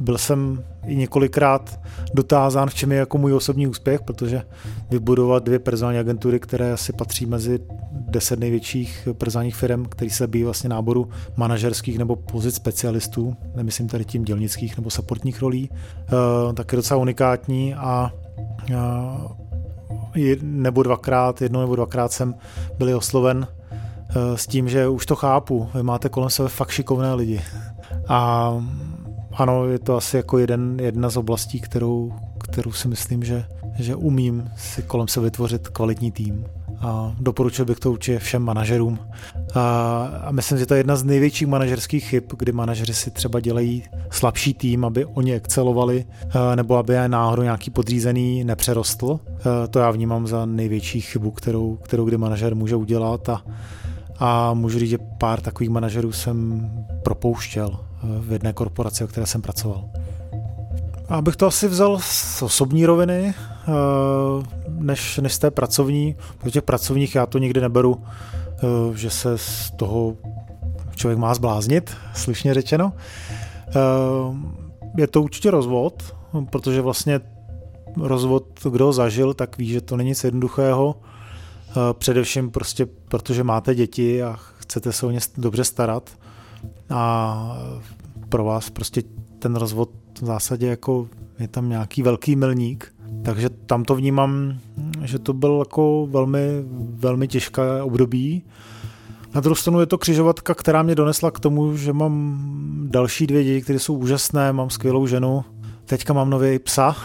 byl 0.00 0.18
jsem 0.18 0.64
i 0.86 0.96
několikrát 0.96 1.80
dotázán, 2.14 2.68
v 2.68 2.74
čem 2.74 2.92
je 2.92 2.98
jako 2.98 3.18
můj 3.18 3.32
osobní 3.32 3.66
úspěch, 3.66 4.02
protože 4.02 4.42
vybudovat 4.90 5.44
dvě 5.44 5.58
personální 5.58 5.98
agentury, 5.98 6.40
které 6.40 6.72
asi 6.72 6.92
patří 6.92 7.26
mezi 7.26 7.58
deset 7.90 8.38
největších 8.38 9.08
personálních 9.18 9.56
firm, 9.56 9.84
který 9.84 10.10
se 10.10 10.24
zabývají 10.24 10.44
vlastně 10.44 10.68
náboru 10.68 11.08
manažerských 11.36 11.98
nebo 11.98 12.16
pozic 12.16 12.54
specialistů, 12.54 13.36
nemyslím 13.54 13.88
tady 13.88 14.04
tím 14.04 14.24
dělnických 14.24 14.76
nebo 14.76 14.90
supportních 14.90 15.42
rolí, 15.42 15.70
eh, 15.72 16.52
tak 16.54 16.72
je 16.72 16.76
docela 16.76 17.00
unikátní 17.00 17.74
a 17.74 18.12
eh, 18.70 20.36
nebo 20.42 20.82
dvakrát, 20.82 21.42
jedno 21.42 21.60
nebo 21.60 21.76
dvakrát 21.76 22.12
jsem 22.12 22.34
byl 22.78 22.96
osloven 22.96 23.46
eh, 23.50 24.38
s 24.38 24.46
tím, 24.46 24.68
že 24.68 24.88
už 24.88 25.06
to 25.06 25.16
chápu, 25.16 25.68
vy 25.74 25.82
máte 25.82 26.08
kolem 26.08 26.30
sebe 26.30 26.48
fakt 26.48 26.70
šikovné 26.70 27.14
lidi. 27.14 27.42
A 28.08 28.50
ano, 29.36 29.66
je 29.68 29.78
to 29.78 29.96
asi 29.96 30.16
jako 30.16 30.38
jeden, 30.38 30.80
jedna 30.80 31.10
z 31.10 31.16
oblastí, 31.16 31.60
kterou, 31.60 32.12
kterou 32.38 32.72
si 32.72 32.88
myslím, 32.88 33.24
že, 33.24 33.44
že 33.78 33.94
umím 33.94 34.50
si 34.56 34.82
kolem 34.82 35.08
se 35.08 35.20
vytvořit 35.20 35.68
kvalitní 35.68 36.12
tým. 36.12 36.44
A 36.78 37.14
doporučil 37.20 37.64
bych 37.64 37.78
to 37.78 37.92
určitě 37.92 38.18
všem 38.18 38.42
manažerům. 38.42 38.98
A, 39.54 39.60
a 40.24 40.30
myslím, 40.30 40.58
že 40.58 40.66
to 40.66 40.74
je 40.74 40.80
jedna 40.80 40.96
z 40.96 41.04
největších 41.04 41.48
manažerských 41.48 42.04
chyb, 42.04 42.24
kdy 42.38 42.52
manažeři 42.52 42.94
si 42.94 43.10
třeba 43.10 43.40
dělají 43.40 43.82
slabší 44.10 44.54
tým, 44.54 44.84
aby 44.84 45.04
oni 45.04 45.34
excelovali, 45.34 46.04
nebo 46.54 46.76
aby 46.76 46.94
je 46.94 47.08
náhodou 47.08 47.42
nějaký 47.42 47.70
podřízený 47.70 48.44
nepřerostl. 48.44 49.20
To 49.70 49.78
já 49.78 49.90
vnímám 49.90 50.26
za 50.26 50.46
největší 50.46 51.00
chybu, 51.00 51.30
kterou, 51.30 51.76
kterou 51.76 52.04
kdy 52.04 52.16
manažer 52.16 52.54
může 52.54 52.76
udělat. 52.76 53.28
A, 53.28 53.42
a 54.18 54.54
můžu 54.54 54.78
říct, 54.78 54.90
že 54.90 54.98
pár 55.18 55.40
takových 55.40 55.70
manažerů 55.70 56.12
jsem 56.12 56.70
propouštěl 57.02 57.78
v 58.04 58.32
jedné 58.32 58.52
korporaci, 58.52 59.04
o 59.04 59.06
které 59.06 59.26
jsem 59.26 59.42
pracoval. 59.42 59.84
Abych 61.08 61.36
to 61.36 61.46
asi 61.46 61.68
vzal 61.68 61.98
z 62.00 62.42
osobní 62.42 62.86
roviny, 62.86 63.34
eh, 63.34 63.72
než, 64.68 65.18
než 65.18 65.34
z 65.34 65.38
té 65.38 65.50
pracovní, 65.50 66.16
protože 66.38 66.50
těch 66.50 66.62
pracovních 66.62 67.14
já 67.14 67.26
to 67.26 67.38
nikdy 67.38 67.60
neberu, 67.60 68.02
eh, 68.02 68.96
že 68.96 69.10
se 69.10 69.38
z 69.38 69.70
toho 69.70 70.16
člověk 70.96 71.18
má 71.18 71.34
zbláznit, 71.34 71.96
slušně 72.14 72.54
řečeno. 72.54 72.92
Eh, 73.68 73.72
je 74.96 75.06
to 75.06 75.22
určitě 75.22 75.50
rozvod, 75.50 76.16
protože 76.50 76.80
vlastně 76.80 77.20
rozvod, 77.96 78.44
kdo 78.70 78.92
zažil, 78.92 79.34
tak 79.34 79.58
ví, 79.58 79.68
že 79.68 79.80
to 79.80 79.96
není 79.96 80.08
nic 80.08 80.24
jednoduchého. 80.24 80.94
Především 81.92 82.50
prostě, 82.50 82.86
protože 82.86 83.44
máte 83.44 83.74
děti 83.74 84.22
a 84.22 84.36
chcete 84.56 84.92
se 84.92 85.06
o 85.06 85.10
ně 85.10 85.20
dobře 85.36 85.64
starat 85.64 86.10
a 86.90 87.58
pro 88.28 88.44
vás 88.44 88.70
prostě 88.70 89.02
ten 89.38 89.56
rozvod 89.56 89.90
v 90.20 90.24
zásadě 90.24 90.66
jako 90.66 91.08
je 91.38 91.48
tam 91.48 91.68
nějaký 91.68 92.02
velký 92.02 92.36
milník, 92.36 92.94
takže 93.24 93.50
tam 93.50 93.84
to 93.84 93.94
vnímám, 93.94 94.58
že 95.02 95.18
to 95.18 95.32
byl 95.32 95.58
jako 95.58 96.06
velmi, 96.10 96.64
velmi 96.78 97.28
těžké 97.28 97.82
období. 97.82 98.42
Na 99.34 99.40
druhou 99.40 99.54
stranu 99.54 99.80
je 99.80 99.86
to 99.86 99.98
křižovatka, 99.98 100.54
která 100.54 100.82
mě 100.82 100.94
donesla 100.94 101.30
k 101.30 101.40
tomu, 101.40 101.76
že 101.76 101.92
mám 101.92 102.38
další 102.90 103.26
dvě 103.26 103.44
děti, 103.44 103.62
které 103.62 103.78
jsou 103.78 103.94
úžasné, 103.94 104.52
mám 104.52 104.70
skvělou 104.70 105.06
ženu, 105.06 105.44
teďka 105.84 106.12
mám 106.12 106.30
nový 106.30 106.58
psa, 106.58 106.96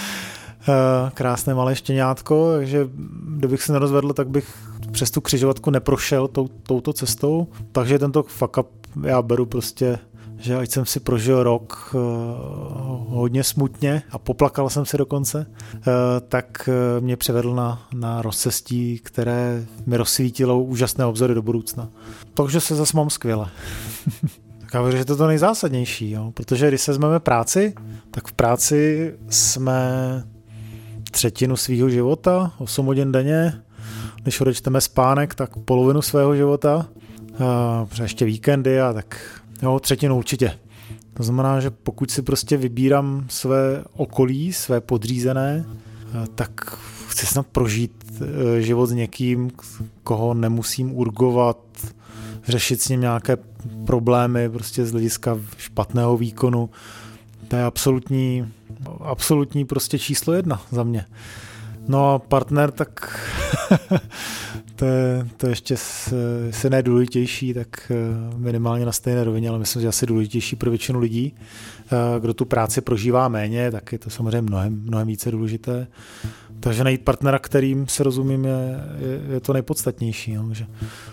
krásné 1.14 1.54
malé 1.54 1.76
štěňátko, 1.76 2.52
takže 2.56 2.88
kdybych 3.36 3.62
se 3.62 3.72
nerozvedl, 3.72 4.12
tak 4.12 4.28
bych 4.28 4.71
přes 4.92 5.10
tu 5.10 5.20
křižovatku 5.20 5.70
neprošel 5.70 6.28
tou, 6.28 6.48
touto 6.48 6.92
cestou, 6.92 7.48
takže 7.72 7.98
tento 7.98 8.22
fuck 8.22 8.58
up 8.58 8.68
já 9.06 9.22
beru 9.22 9.46
prostě 9.46 9.98
že 10.42 10.56
ať 10.56 10.70
jsem 10.70 10.86
si 10.86 11.00
prožil 11.00 11.42
rok 11.42 11.94
uh, 11.94 12.00
hodně 13.08 13.44
smutně 13.44 14.02
a 14.10 14.18
poplakal 14.18 14.70
jsem 14.70 14.86
se 14.86 14.96
dokonce, 14.98 15.46
uh, 15.74 15.82
tak 16.28 16.68
uh, 16.68 17.04
mě 17.04 17.16
převedl 17.16 17.54
na, 17.54 17.86
na 17.94 18.22
rozcestí, 18.22 18.98
které 18.98 19.64
mi 19.86 19.96
rozsvítilo 19.96 20.62
úžasné 20.62 21.06
obzory 21.06 21.34
do 21.34 21.42
budoucna. 21.42 21.88
Takže 22.34 22.60
se 22.60 22.74
zase 22.74 22.96
mám 22.96 23.10
skvěle. 23.10 23.50
tak 24.60 24.74
já 24.74 24.82
věřím, 24.82 24.98
že 24.98 25.04
to 25.04 25.12
je 25.12 25.16
to 25.16 25.26
nejzásadnější, 25.26 26.10
jo? 26.10 26.30
protože 26.34 26.68
když 26.68 26.80
se 26.80 26.90
vezmeme 26.90 27.20
práci, 27.20 27.74
tak 28.10 28.28
v 28.28 28.32
práci 28.32 29.14
jsme 29.28 29.82
třetinu 31.10 31.56
svého 31.56 31.88
života, 31.88 32.52
8 32.58 32.86
hodin 32.86 33.12
denně, 33.12 33.62
když 34.22 34.40
odečteme 34.40 34.80
spánek, 34.80 35.34
tak 35.34 35.56
polovinu 35.56 36.02
svého 36.02 36.36
života, 36.36 36.86
uh, 37.90 38.02
ještě 38.02 38.24
víkendy 38.24 38.80
a 38.80 38.92
tak 38.92 39.42
Jo, 39.62 39.80
třetinu 39.80 40.16
určitě. 40.16 40.58
To 41.14 41.22
znamená, 41.22 41.60
že 41.60 41.70
pokud 41.70 42.10
si 42.10 42.22
prostě 42.22 42.56
vybírám 42.56 43.26
své 43.28 43.84
okolí, 43.96 44.52
své 44.52 44.80
podřízené, 44.80 45.64
tak 46.34 46.78
chci 47.08 47.26
snad 47.26 47.46
prožít 47.46 48.04
eh, 48.20 48.60
život 48.60 48.86
s 48.86 48.92
někým, 48.92 49.50
koho 50.02 50.34
nemusím 50.34 50.94
urgovat, 50.94 51.56
řešit 52.46 52.82
s 52.82 52.88
ním 52.88 53.00
nějaké 53.00 53.36
problémy 53.86 54.48
prostě 54.48 54.86
z 54.86 54.92
hlediska 54.92 55.38
špatného 55.56 56.16
výkonu. 56.16 56.70
To 57.48 57.56
je 57.56 57.64
absolutní, 57.64 58.52
absolutní 59.00 59.64
prostě 59.64 59.98
číslo 59.98 60.32
jedna 60.32 60.62
za 60.70 60.82
mě. 60.82 61.06
No 61.88 62.18
partner, 62.28 62.70
tak 62.70 63.20
to, 64.76 64.84
je, 64.84 65.28
to 65.36 65.46
ještě 65.46 65.76
se 66.50 66.70
ne 66.70 66.82
důležitější, 66.82 67.54
tak 67.54 67.90
eh, 67.90 67.94
minimálně 68.36 68.86
na 68.86 68.92
stejné 68.92 69.24
rovině, 69.24 69.48
ale 69.48 69.58
myslím, 69.58 69.82
že 69.82 69.88
asi 69.88 70.06
důležitější 70.06 70.56
pro 70.56 70.70
většinu 70.70 71.00
lidí. 71.00 71.34
Eh, 71.86 72.20
kdo 72.20 72.34
tu 72.34 72.44
práci 72.44 72.80
prožívá 72.80 73.28
méně, 73.28 73.70
tak 73.70 73.92
je 73.92 73.98
to 73.98 74.10
samozřejmě 74.10 74.42
mnohem, 74.42 74.82
mnohem 74.84 75.06
více 75.06 75.30
důležité. 75.30 75.86
Takže 76.60 76.84
najít 76.84 77.04
partnera, 77.04 77.38
kterým 77.38 77.88
se 77.88 78.02
rozumím, 78.02 78.44
je, 78.44 78.80
je, 78.98 79.34
je 79.34 79.40
to 79.40 79.52
nejpodstatnější. 79.52 80.34
No, 80.34 80.54
že, 80.54 80.66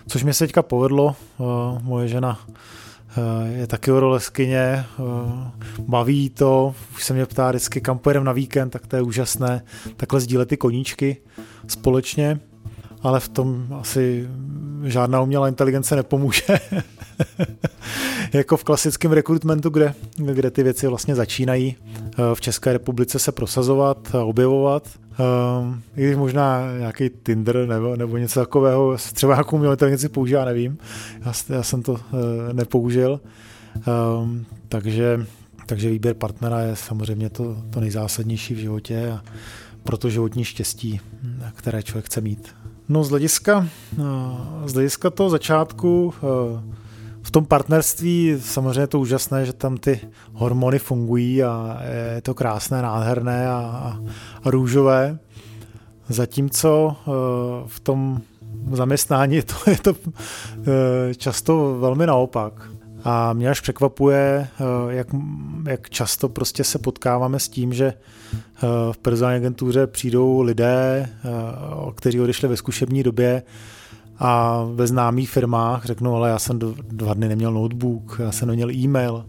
což 0.07 0.23
mě 0.23 0.33
se 0.33 0.43
teďka 0.43 0.61
povedlo. 0.61 1.15
Eh, 1.39 1.43
moje 1.81 2.07
žena 2.07 2.39
je 3.51 3.67
taky 3.67 3.91
horoleskyně, 3.91 4.85
baví 5.79 6.29
to, 6.29 6.75
už 6.95 7.03
se 7.03 7.13
mě 7.13 7.25
ptá 7.25 7.49
vždycky, 7.49 7.81
kam 7.81 7.97
pojedeme 7.97 8.25
na 8.25 8.31
víkend, 8.31 8.69
tak 8.69 8.87
to 8.87 8.95
je 8.95 9.01
úžasné, 9.01 9.63
takhle 9.95 10.19
sdílet 10.19 10.49
ty 10.49 10.57
koníčky 10.57 11.17
společně 11.67 12.39
ale 13.03 13.19
v 13.19 13.29
tom 13.29 13.67
asi 13.79 14.29
žádná 14.83 15.21
umělá 15.21 15.47
inteligence 15.47 15.95
nepomůže. 15.95 16.43
jako 18.33 18.57
v 18.57 18.63
klasickém 18.63 19.11
rekrutmentu, 19.11 19.69
kde, 19.69 19.93
kde 20.17 20.51
ty 20.51 20.63
věci 20.63 20.87
vlastně 20.87 21.15
začínají 21.15 21.75
eh, 21.75 22.13
v 22.33 22.41
České 22.41 22.73
republice 22.73 23.19
se 23.19 23.31
prosazovat 23.31 24.15
objevovat. 24.23 24.87
Um, 25.59 25.81
I 25.97 26.05
když 26.05 26.15
možná 26.15 26.77
nějaký 26.77 27.09
Tinder 27.23 27.67
nebo, 27.67 27.95
nebo 27.95 28.17
něco 28.17 28.39
takového, 28.39 28.97
třeba 29.13 29.35
jakou 29.35 29.55
umělou 29.55 29.73
inteligenci 29.73 30.09
používá, 30.09 30.45
nevím. 30.45 30.77
Já, 31.25 31.33
já 31.49 31.63
jsem 31.63 31.83
to 31.83 31.91
uh, 31.91 31.99
nepoužil. 32.53 33.21
Um, 34.21 34.45
takže, 34.69 35.25
takže 35.65 35.89
výběr 35.89 36.15
partnera 36.15 36.59
je 36.59 36.75
samozřejmě 36.75 37.29
to, 37.29 37.57
to 37.69 37.79
nejzásadnější 37.79 38.53
v 38.53 38.57
životě 38.57 39.11
a 39.11 39.23
proto 39.83 40.09
životní 40.09 40.43
štěstí, 40.43 41.01
které 41.55 41.83
člověk 41.83 42.05
chce 42.05 42.21
mít. 42.21 42.55
No 42.89 43.03
z 43.03 43.09
hlediska, 43.09 43.67
z 44.65 44.73
hlediska 44.73 45.09
toho 45.09 45.29
začátku 45.29 46.13
eh, 46.17 46.78
v 47.29 47.31
tom 47.31 47.45
partnerství 47.45 48.35
samozřejmě 48.39 48.81
je 48.81 48.87
to 48.87 48.99
úžasné, 48.99 49.45
že 49.45 49.53
tam 49.53 49.77
ty 49.77 49.99
hormony 50.33 50.79
fungují 50.79 51.43
a 51.43 51.81
je 52.15 52.21
to 52.21 52.33
krásné, 52.33 52.81
nádherné 52.81 53.47
a, 53.47 53.53
a, 53.53 53.99
růžové. 54.45 55.19
Zatímco 56.07 56.95
eh, 56.97 57.11
v 57.67 57.79
tom 57.79 58.21
zaměstnání 58.71 59.35
je 59.35 59.43
to, 59.43 59.55
je 59.69 59.77
to 59.77 59.95
eh, 60.05 61.15
často 61.15 61.77
velmi 61.79 62.05
naopak. 62.05 62.53
A 63.03 63.33
mě 63.33 63.49
až 63.49 63.59
překvapuje, 63.59 64.47
jak, 64.89 65.07
jak 65.67 65.89
často 65.89 66.29
prostě 66.29 66.63
se 66.63 66.79
potkáváme 66.79 67.39
s 67.39 67.49
tím, 67.49 67.73
že 67.73 67.93
v 68.91 68.97
personální 68.97 69.37
agentuře 69.37 69.87
přijdou 69.87 70.41
lidé, 70.41 71.09
eh, 71.09 71.29
kteří 71.95 72.21
odešli 72.21 72.47
ve 72.47 72.57
zkušební 72.57 73.03
době 73.03 73.43
a 74.19 74.63
ve 74.73 74.87
známých 74.87 75.29
firmách 75.29 75.85
řeknou, 75.85 76.15
ale 76.15 76.29
já 76.29 76.39
jsem 76.39 76.59
dva 76.91 77.13
dny 77.13 77.27
neměl 77.27 77.51
notebook, 77.51 78.17
já 78.19 78.31
jsem 78.31 78.47
neměl 78.47 78.71
e-mail, 78.71 79.25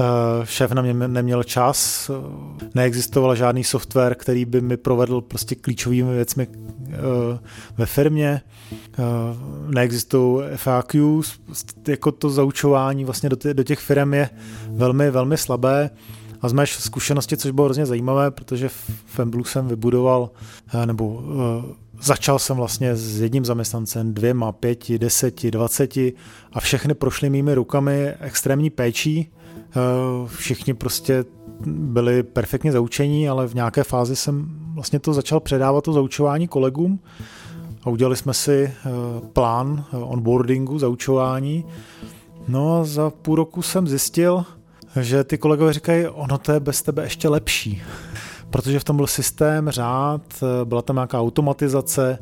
eh, 0.00 0.04
šéf 0.44 0.72
na 0.72 0.82
mě 0.82 0.94
neměl 0.94 1.42
čas, 1.42 2.10
neexistoval 2.74 3.36
žádný 3.36 3.64
software, 3.64 4.14
který 4.14 4.44
by 4.44 4.60
mi 4.60 4.76
provedl 4.76 5.20
prostě 5.20 5.54
klíčovými 5.54 6.14
věcmi 6.14 6.48
eh, 6.88 6.96
ve 7.76 7.86
firmě, 7.86 8.40
neexistují 9.66 10.46
FAQs, 10.56 11.38
jako 11.88 12.12
to 12.12 12.30
zaučování 12.30 13.04
vlastně 13.04 13.28
do 13.52 13.62
těch 13.62 13.78
firm 13.78 14.14
je 14.14 14.30
velmi, 14.68 15.10
velmi 15.10 15.36
slabé. 15.36 15.90
A 16.44 16.48
z 16.48 16.52
mé 16.52 16.66
zkušenosti, 16.66 17.36
což 17.36 17.50
bylo 17.50 17.64
hrozně 17.64 17.86
zajímavé, 17.86 18.30
protože 18.30 18.68
v 19.06 19.18
Emblu 19.18 19.44
jsem 19.44 19.68
vybudoval, 19.68 20.30
eh, 20.74 20.86
nebo 20.86 21.06
uh, 21.06 21.22
začal 22.00 22.38
jsem 22.38 22.56
vlastně 22.56 22.96
s 22.96 23.20
jedním 23.20 23.44
zaměstnancem, 23.44 24.14
dvěma, 24.14 24.52
pěti, 24.52 24.98
deseti, 24.98 25.50
dvaceti 25.50 26.12
a 26.52 26.60
všechny 26.60 26.94
prošly 26.94 27.30
mými 27.30 27.54
rukami 27.54 28.08
extrémní 28.20 28.70
péčí. 28.70 29.28
Uh, 29.76 30.28
všichni 30.28 30.74
prostě 30.74 31.24
byli 31.66 32.22
perfektně 32.22 32.72
zaučení, 32.72 33.28
ale 33.28 33.48
v 33.48 33.54
nějaké 33.54 33.84
fázi 33.84 34.16
jsem 34.16 34.46
vlastně 34.74 34.98
to 34.98 35.14
začal 35.14 35.40
předávat 35.40 35.84
to 35.84 35.92
zaučování 35.92 36.48
kolegům 36.48 37.00
a 37.82 37.90
udělali 37.90 38.16
jsme 38.16 38.34
si 38.34 38.72
plán 39.32 39.84
onboardingu, 39.92 40.78
zaučování. 40.78 41.64
No 42.48 42.80
a 42.80 42.84
za 42.84 43.10
půl 43.10 43.36
roku 43.36 43.62
jsem 43.62 43.88
zjistil, 43.88 44.44
že 45.00 45.24
ty 45.24 45.38
kolegové 45.38 45.72
říkají, 45.72 46.06
ono 46.06 46.38
to 46.38 46.52
je 46.52 46.60
bez 46.60 46.82
tebe 46.82 47.02
ještě 47.02 47.28
lepší. 47.28 47.82
Protože 48.50 48.80
v 48.80 48.84
tom 48.84 48.96
byl 48.96 49.06
systém, 49.06 49.70
řád, 49.70 50.22
byla 50.64 50.82
tam 50.82 50.96
nějaká 50.96 51.20
automatizace, 51.20 52.18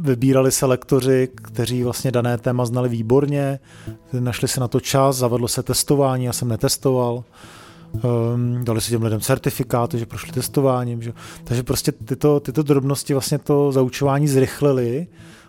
vybírali 0.00 0.52
se 0.52 0.66
lektoři, 0.66 1.28
kteří 1.34 1.84
vlastně 1.84 2.10
dané 2.10 2.38
téma 2.38 2.64
znali 2.64 2.88
výborně, 2.88 3.60
našli 4.20 4.48
se 4.48 4.60
na 4.60 4.68
to 4.68 4.80
čas, 4.80 5.16
zavedlo 5.16 5.48
se 5.48 5.62
testování, 5.62 6.24
já 6.24 6.32
jsem 6.32 6.48
netestoval, 6.48 7.24
um, 7.92 8.64
dali 8.64 8.80
se 8.80 8.90
těm 8.90 9.02
lidem 9.02 9.20
certifikáty, 9.20 9.98
že 9.98 10.06
prošli 10.06 10.32
testováním, 10.32 11.02
že? 11.02 11.12
takže 11.44 11.62
prostě 11.62 11.92
tyto, 11.92 12.40
tyto 12.40 12.62
drobnosti 12.62 13.12
vlastně 13.12 13.38
to 13.38 13.72
zaučování 13.72 14.28
zrychlili, 14.28 15.06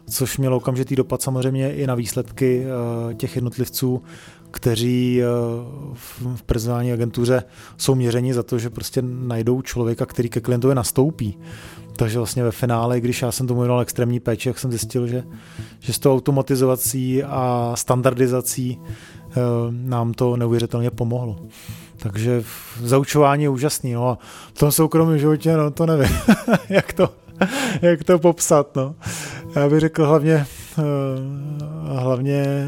což 0.10 0.38
mělo 0.38 0.58
okamžitý 0.58 0.96
dopad 0.96 1.22
samozřejmě 1.22 1.74
i 1.74 1.88
na 1.88 1.96
výsledky 1.96 2.66
uh, 2.66 3.14
těch 3.14 3.36
jednotlivců, 3.36 4.04
kteří 4.52 5.22
eh, 5.22 5.26
v 6.36 6.44
personální 6.46 6.94
agentuře 6.94 7.44
jsou 7.78 7.96
měřeni 7.96 8.34
za 8.34 8.44
to, 8.44 8.60
že 8.60 8.70
prostě 8.70 9.02
najdou 9.06 9.62
člověka, 9.62 10.06
který 10.06 10.30
ke 10.30 10.42
klientovi 10.42 10.76
nastoupí. 10.76 11.38
Takže 11.96 12.18
vlastně 12.18 12.44
ve 12.44 12.52
finále, 12.52 13.02
když 13.02 13.22
já 13.22 13.32
jsem 13.32 13.48
tomu 13.48 13.62
jmenoval 13.62 13.82
extrémní 13.82 14.20
péči, 14.20 14.50
jak 14.50 14.60
jsem 14.60 14.72
zjistil, 14.72 15.08
že, 15.08 15.24
že 15.80 15.94
s 15.94 16.00
tou 16.00 16.14
automatizací 16.14 17.24
a 17.24 17.72
standardizací 17.76 18.80
eh, 18.82 19.36
nám 19.72 20.14
to 20.14 20.38
neuvěřitelně 20.38 20.92
pomohlo. 20.92 21.40
Takže 21.98 22.44
zaučování 22.82 23.44
je 23.44 23.50
úžasný. 23.50 23.94
No 23.94 24.08
a 24.10 24.18
v 24.54 24.60
tom 24.60 24.72
soukromém 24.72 25.20
životě, 25.20 25.58
no 25.58 25.72
to 25.72 25.86
nevím, 25.86 26.18
jak 26.70 26.94
to, 26.94 27.10
jak 27.82 28.04
to 28.04 28.20
popsat. 28.20 28.76
No. 28.76 28.96
Já 29.56 29.70
bych 29.70 29.80
řekl 29.80 30.06
hlavně, 30.06 30.46
eh, 30.80 30.84
hlavně 32.00 32.68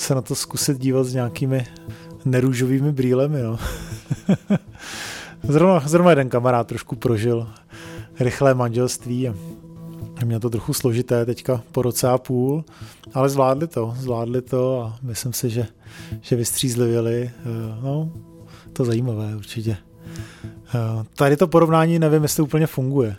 se 0.00 0.14
na 0.14 0.22
to 0.22 0.34
zkusit 0.34 0.78
dívat 0.78 1.04
s 1.04 1.14
nějakými 1.14 1.66
nerůžovými 2.24 2.92
brýlemi. 2.92 3.42
No. 3.42 3.58
zrovna, 5.42 5.88
zrovna 5.88 6.10
jeden 6.10 6.28
kamarád 6.28 6.66
trošku 6.66 6.96
prožil 6.96 7.48
rychlé 8.20 8.54
manželství 8.54 9.28
a 9.28 9.34
měl 10.24 10.40
to 10.40 10.50
trochu 10.50 10.72
složité 10.72 11.26
teďka 11.26 11.62
po 11.72 11.82
roce 11.82 12.08
a 12.08 12.18
půl, 12.18 12.64
ale 13.14 13.28
zvládli 13.28 13.66
to, 13.66 13.94
zvládli 13.98 14.42
to 14.42 14.82
a 14.82 14.98
myslím 15.02 15.32
si, 15.32 15.50
že, 15.50 15.66
že 16.20 16.36
vystřízlivěli. 16.36 17.30
Eh, 17.38 17.82
no, 17.82 18.12
to 18.72 18.84
zajímavé 18.84 19.36
určitě. 19.36 19.76
Eh, 20.74 21.04
tady 21.16 21.36
to 21.36 21.48
porovnání 21.48 21.98
nevím, 21.98 22.22
jestli 22.22 22.42
úplně 22.42 22.66
funguje. 22.66 23.16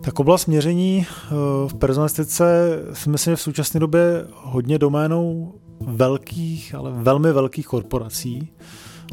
Tak 0.00 0.20
oblast 0.20 0.46
měření 0.46 1.06
eh, 1.06 1.30
v 1.68 1.74
personalistice 1.74 2.78
si 2.92 3.10
myslím, 3.10 3.32
že 3.32 3.36
v 3.36 3.40
současné 3.40 3.80
době 3.80 4.26
hodně 4.34 4.78
doménou 4.78 5.54
velkých, 5.80 6.74
ale 6.74 6.92
velmi 6.92 7.32
velkých 7.32 7.66
korporací. 7.66 8.52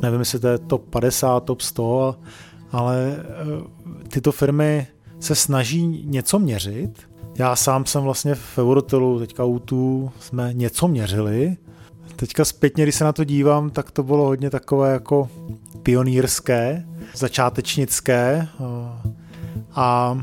Nevím, 0.01 0.20
jestli 0.20 0.39
to 0.39 0.48
je 0.48 0.58
top 0.58 0.89
50, 0.89 1.43
top 1.43 1.62
100, 1.62 2.15
ale 2.72 3.15
eh, 3.17 4.08
tyto 4.08 4.32
firmy 4.32 4.88
se 5.20 5.36
snaží 5.36 6.03
něco 6.05 6.39
měřit. 6.39 7.10
Já 7.38 7.55
sám 7.55 7.86
jsem 7.86 8.03
vlastně 8.03 8.36
v 8.36 8.58
Eurotelu, 8.58 9.20
teďka 9.20 9.43
u 9.43 9.60
tu 9.60 10.12
jsme 10.20 10.53
něco 10.53 10.88
měřili. 10.88 11.58
Teďka 12.15 12.46
zpětně, 12.46 12.84
když 12.84 12.96
se 12.96 13.03
na 13.03 13.13
to 13.13 13.24
dívám, 13.24 13.70
tak 13.70 13.91
to 13.91 14.03
bylo 14.03 14.25
hodně 14.25 14.50
takové 14.50 14.93
jako 14.93 15.29
pionýrské, 15.84 16.86
začátečnické 17.15 18.48
eh, 18.48 19.13
a 19.75 20.20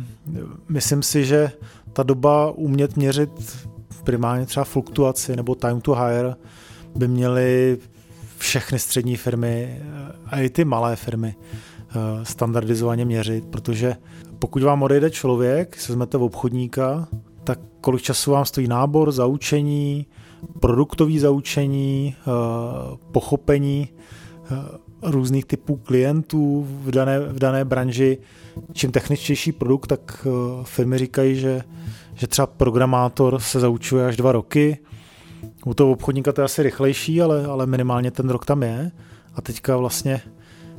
myslím 0.69 1.03
si, 1.03 1.25
že 1.25 1.53
ta 1.93 2.03
doba 2.03 2.51
umět 2.51 2.97
měřit 2.97 3.31
primárně 4.11 4.47
třeba 4.47 4.65
fluktuaci 4.65 5.37
nebo 5.37 5.55
time 5.55 5.81
to 5.81 5.95
hire 5.95 6.35
by 6.97 7.09
měly 7.09 7.79
všechny 8.39 8.79
střední 8.79 9.17
firmy 9.17 9.83
a 10.27 10.41
i 10.41 10.51
ty 10.51 10.65
malé 10.65 10.97
firmy 10.97 11.35
eh, 11.39 11.95
standardizovaně 12.25 13.05
měřit, 13.05 13.45
protože 13.45 13.97
pokud 14.39 14.63
vám 14.63 14.83
odejde 14.83 15.11
člověk, 15.11 15.81
se 15.81 15.93
vezmete 15.93 16.19
v 16.19 16.23
obchodníka, 16.23 17.09
tak 17.45 17.59
kolik 17.81 18.03
času 18.03 18.31
vám 18.31 18.45
stojí 18.45 18.69
nábor, 18.69 19.13
zaučení, 19.13 20.07
produktový 20.61 21.19
zaučení, 21.19 22.15
eh, 22.19 22.31
pochopení 23.13 23.89
různých 25.03 25.45
typů 25.45 25.77
klientů 25.77 26.67
v 26.85 26.91
dané, 26.91 27.21
v 27.21 27.39
dané 27.39 27.65
branži. 27.65 28.19
Čím 28.73 28.93
techničtější 28.93 29.53
produkt, 29.53 29.87
tak 29.87 30.27
eh, 30.27 30.31
firmy 30.65 30.99
říkají, 30.99 31.37
že, 31.37 31.63
že 32.15 32.27
třeba 32.27 32.47
programátor 32.47 33.39
se 33.41 33.61
zaučuje 33.61 34.07
až 34.07 34.17
dva 34.17 34.33
roky. 34.33 34.79
U 35.67 35.75
toho 35.75 35.91
obchodníka 35.91 36.33
to 36.33 36.41
je 36.41 36.45
asi 36.45 36.63
rychlejší, 36.63 37.23
ale, 37.23 37.47
ale 37.47 37.67
minimálně 37.67 38.11
ten 38.11 38.31
rok 38.31 38.47
tam 38.47 38.63
je. 38.63 38.91
A 39.35 39.43
teďka 39.43 39.77
vlastně, 39.77 40.21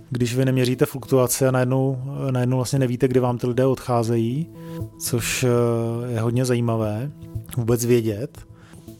když 0.09 0.35
vy 0.35 0.45
neměříte 0.45 0.85
fluktuace 0.85 1.47
a 1.47 1.51
najednou, 1.51 2.03
najednou 2.31 2.57
vlastně 2.57 2.79
nevíte, 2.79 3.07
kdy 3.07 3.19
vám 3.19 3.37
ty 3.37 3.47
lidé 3.47 3.65
odcházejí, 3.65 4.49
což 4.99 5.43
eh, 5.43 5.47
je 6.11 6.19
hodně 6.19 6.45
zajímavé 6.45 7.11
vůbec 7.57 7.85
vědět, 7.85 8.39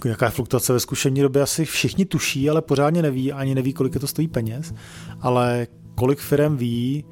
jaká 0.05 0.25
je 0.25 0.31
fluktuace 0.31 0.73
ve 0.73 0.79
zkušení 0.79 1.21
době, 1.21 1.41
asi 1.41 1.65
všichni 1.65 2.05
tuší, 2.05 2.50
ale 2.50 2.61
pořádně 2.61 3.01
neví, 3.01 3.31
ani 3.33 3.55
neví, 3.55 3.73
kolik 3.73 3.93
je 3.93 4.00
to 4.00 4.07
stojí 4.07 4.27
peněz, 4.27 4.73
ale 5.21 5.67
kolik 5.95 6.19
firm 6.19 6.57
ví, 6.57 7.05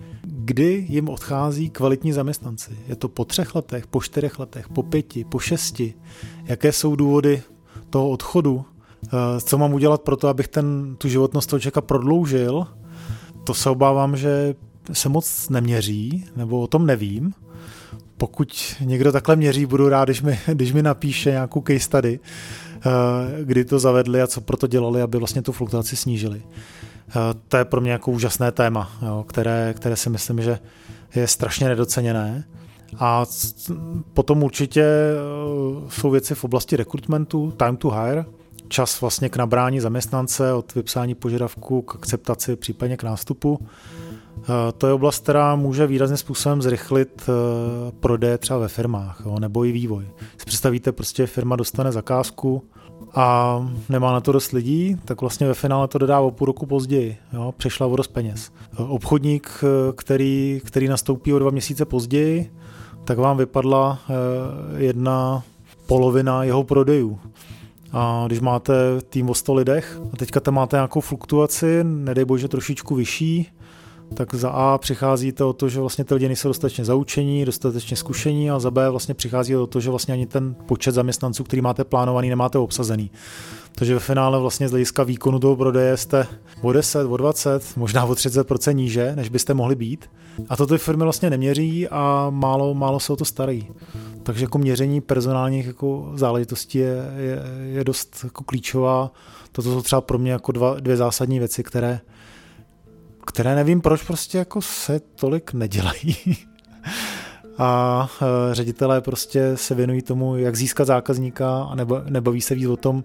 kdy 0.46 0.86
jim 0.90 1.10
odchází 1.10 1.70
kvalitní 1.70 2.12
zaměstnanci. 2.12 2.72
Je 2.88 2.96
to 2.96 3.08
po 3.08 3.26
třech 3.26 3.56
letech, 3.56 3.88
po 3.88 4.02
čtyřech 4.02 4.40
letech, 4.40 4.70
po 4.70 4.84
pěti, 4.84 5.24
po 5.24 5.40
šesti. 5.40 5.94
Jaké 6.46 6.72
jsou 6.72 6.96
důvody 6.96 7.42
toho 7.90 8.10
odchodu? 8.10 8.66
Eh, 9.06 9.10
co 9.42 9.58
mám 9.58 9.74
udělat 9.74 10.02
pro 10.02 10.18
to, 10.18 10.28
abych 10.28 10.48
ten, 10.48 10.96
tu 10.98 11.10
životnost 11.10 11.50
toho 11.50 11.60
člověka 11.60 11.82
prodloužil? 11.82 12.68
To 13.44 13.54
se 13.54 13.70
obávám, 13.70 14.18
že 14.18 14.56
se 14.94 15.10
moc 15.10 15.50
neměří, 15.50 16.26
nebo 16.36 16.62
o 16.62 16.68
tom 16.68 16.86
nevím. 16.86 17.34
Pokud 18.18 18.76
někdo 18.82 19.12
takhle 19.12 19.36
měří, 19.36 19.66
budu 19.66 19.90
rád, 19.90 20.06
když 20.06 20.22
mi, 20.22 20.40
když 20.54 20.74
mi 20.74 20.84
napíše 20.84 21.30
nějakou 21.30 21.62
case 21.62 21.80
study, 21.80 22.20
Eh, 22.86 23.44
kdy 23.44 23.66
to 23.66 23.80
zavedli 23.80 24.22
a 24.22 24.28
co 24.28 24.42
proto 24.42 24.68
dělali, 24.68 25.02
aby 25.02 25.18
vlastně 25.18 25.42
tu 25.42 25.52
fluktuaci 25.52 25.96
snížili. 25.96 26.42
Eh, 27.10 27.34
to 27.48 27.58
je 27.58 27.66
pro 27.66 27.82
mě 27.82 27.92
jako 27.92 28.12
úžasné 28.12 28.52
téma, 28.52 28.92
jo, 29.02 29.26
které, 29.28 29.74
které 29.74 29.96
si 29.96 30.10
myslím, 30.10 30.42
že 30.42 30.60
je 31.16 31.28
strašně 31.28 31.68
nedoceněné. 31.68 32.44
A 33.00 33.26
potom 34.14 34.44
určitě 34.44 34.84
eh, 34.84 35.90
jsou 35.90 36.10
věci 36.10 36.36
v 36.36 36.44
oblasti 36.44 36.76
rekrutmentu, 36.76 37.52
time 37.52 37.78
to 37.78 37.90
hire, 37.90 38.26
čas 38.68 39.02
vlastně 39.02 39.30
k 39.30 39.38
nabrání 39.38 39.80
zaměstnance, 39.80 40.54
od 40.54 40.76
vypsání 40.76 41.16
požadavku 41.16 41.82
k 41.82 41.96
akceptaci, 41.96 42.56
případně 42.56 42.98
k 42.98 43.04
nástupu. 43.04 43.60
To 44.78 44.88
je 44.88 44.94
oblast, 44.94 45.24
která 45.24 45.56
může 45.56 45.88
výrazným 45.88 46.18
způsobem 46.18 46.62
zrychlit 46.62 47.30
prodej 48.00 48.38
třeba 48.38 48.60
ve 48.60 48.68
firmách 48.68 49.22
jo, 49.26 49.40
nebo 49.40 49.66
i 49.66 49.72
vývoj. 49.72 50.08
Si 50.38 50.46
představíte, 50.46 50.92
prostě 50.92 51.28
firma 51.28 51.56
dostane 51.56 51.92
zakázku 51.92 52.64
a 53.16 53.60
nemá 53.90 54.12
na 54.12 54.22
to 54.22 54.32
dost 54.32 54.52
lidí, 54.52 54.98
tak 55.06 55.22
vlastně 55.22 55.48
ve 55.48 55.54
finále 55.54 55.88
to 55.88 55.98
dodá 55.98 56.20
o 56.20 56.32
půl 56.32 56.46
roku 56.46 56.66
později. 56.66 57.18
Jo, 57.34 57.54
přešla 57.58 57.88
o 57.88 57.96
dost 57.96 58.08
peněz. 58.08 58.52
Obchodník, 58.78 59.64
který, 59.96 60.62
který 60.66 60.88
nastoupí 60.88 61.34
o 61.34 61.40
dva 61.40 61.52
měsíce 61.52 61.86
později, 61.86 62.52
tak 63.04 63.18
vám 63.18 63.38
vypadla 63.38 64.00
jedna 64.78 65.44
polovina 65.86 66.44
jeho 66.44 66.64
prodejů. 66.64 67.20
A 67.94 68.24
když 68.28 68.40
máte 68.40 68.74
tým 69.10 69.30
o 69.30 69.34
100 69.34 69.54
lidech 69.54 70.02
a 70.14 70.18
teďka 70.18 70.40
tam 70.40 70.54
máte 70.54 70.78
nějakou 70.78 71.02
fluktuaci, 71.02 71.80
nedej 71.84 72.26
bože 72.26 72.48
trošičku 72.48 72.96
vyšší, 72.96 73.48
tak 74.14 74.36
za 74.36 74.50
A 74.50 74.78
přicházíte 74.78 75.44
o 75.44 75.54
to, 75.54 75.70
že 75.70 75.80
vlastně 75.80 76.04
ty 76.04 76.14
lidi 76.14 76.28
nejsou 76.28 76.48
dostatečně 76.48 76.86
zaučení, 76.86 77.46
dostatečně 77.46 77.98
zkušení 77.98 78.52
a 78.52 78.60
za 78.60 78.72
B 78.72 78.90
vlastně 78.90 79.14
přichází 79.14 79.56
o 79.56 79.68
to, 79.68 79.80
že 79.80 79.90
vlastně 79.90 80.14
ani 80.14 80.26
ten 80.26 80.56
počet 80.66 80.92
zaměstnanců, 80.92 81.44
který 81.44 81.62
máte 81.62 81.84
plánovaný, 81.84 82.30
nemáte 82.30 82.58
obsazený. 82.58 83.12
Takže 83.76 83.94
ve 83.94 84.00
finále 84.00 84.40
vlastně 84.40 84.68
z 84.68 84.72
hlediska 84.72 85.04
výkonu 85.04 85.40
toho 85.40 85.56
prodeje 85.56 85.98
jste 85.98 86.28
o 86.62 86.72
10, 86.72 87.06
o 87.06 87.18
20, 87.18 87.78
možná 87.78 88.06
o 88.06 88.14
30% 88.14 88.74
níže, 88.74 89.16
než 89.16 89.30
byste 89.30 89.54
mohli 89.54 89.76
být. 89.76 90.10
A 90.50 90.56
to 90.56 90.68
ty 90.68 90.78
firmy 90.78 91.04
vlastně 91.04 91.30
neměří 91.30 91.88
a 91.88 92.28
málo, 92.30 92.74
málo 92.74 93.00
se 93.00 93.14
o 93.14 93.16
to 93.16 93.26
starají. 93.26 93.68
Takže 94.24 94.46
jako 94.46 94.58
měření 94.58 95.02
personálních 95.02 95.68
jako 95.68 96.12
záležitostí 96.16 96.78
je, 96.78 97.12
je, 97.18 97.44
je 97.74 97.84
dost 97.84 98.20
jako 98.24 98.44
klíčová. 98.44 99.12
Toto 99.52 99.74
jsou 99.74 99.82
třeba 99.82 100.02
pro 100.02 100.18
mě 100.18 100.32
jako 100.32 100.52
dva, 100.52 100.80
dvě 100.80 100.98
zásadní 100.98 101.40
věci, 101.40 101.64
které, 101.64 102.00
které 103.30 103.56
nevím, 103.56 103.82
proč 103.82 104.04
prostě 104.04 104.38
jako 104.38 104.62
se 104.62 105.00
tolik 105.00 105.54
nedělají. 105.54 106.18
a 107.58 108.10
e, 108.22 108.56
ředitelé 108.56 109.02
prostě 109.02 109.52
se 109.58 109.76
věnují 109.76 110.02
tomu, 110.02 110.38
jak 110.38 110.56
získat 110.56 110.86
zákazníka 110.86 111.64
a 111.64 111.76
nebaví 112.10 112.42
se 112.42 112.56
víc 112.56 112.68
o 112.68 112.78
tom, 112.78 113.04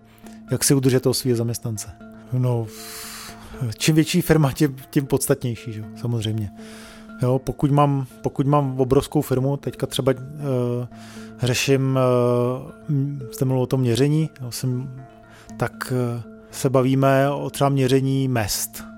jak 0.51 0.65
si 0.65 0.75
udržet 0.75 1.01
toho 1.01 1.15
svého 1.15 1.37
zaměstnance. 1.37 1.89
No, 2.33 2.67
čím 3.79 3.95
větší 3.95 4.21
firma, 4.21 4.53
tím, 4.53 4.77
tím 4.91 5.07
podstatnější, 5.07 5.73
že? 5.73 5.85
samozřejmě. 5.97 6.51
Jo, 7.23 7.39
pokud, 7.39 7.71
mám, 7.71 8.07
pokud 8.23 8.47
mám 8.47 8.81
obrovskou 8.81 9.21
firmu, 9.21 9.57
teďka 9.57 9.87
třeba 9.87 10.13
uh, 10.13 10.19
řeším, 11.43 11.99
uh, 12.89 13.31
jste 13.33 13.45
mluvil 13.45 13.63
o 13.63 13.67
tom 13.67 13.81
měření, 13.81 14.31
jo, 14.41 14.51
jsem, 14.51 14.91
tak 15.57 15.93
uh, 15.93 16.23
se 16.51 16.71
bavíme 16.71 17.31
o 17.31 17.51
třeba 17.51 17.71
měření 17.71 18.29
mest 18.29 18.94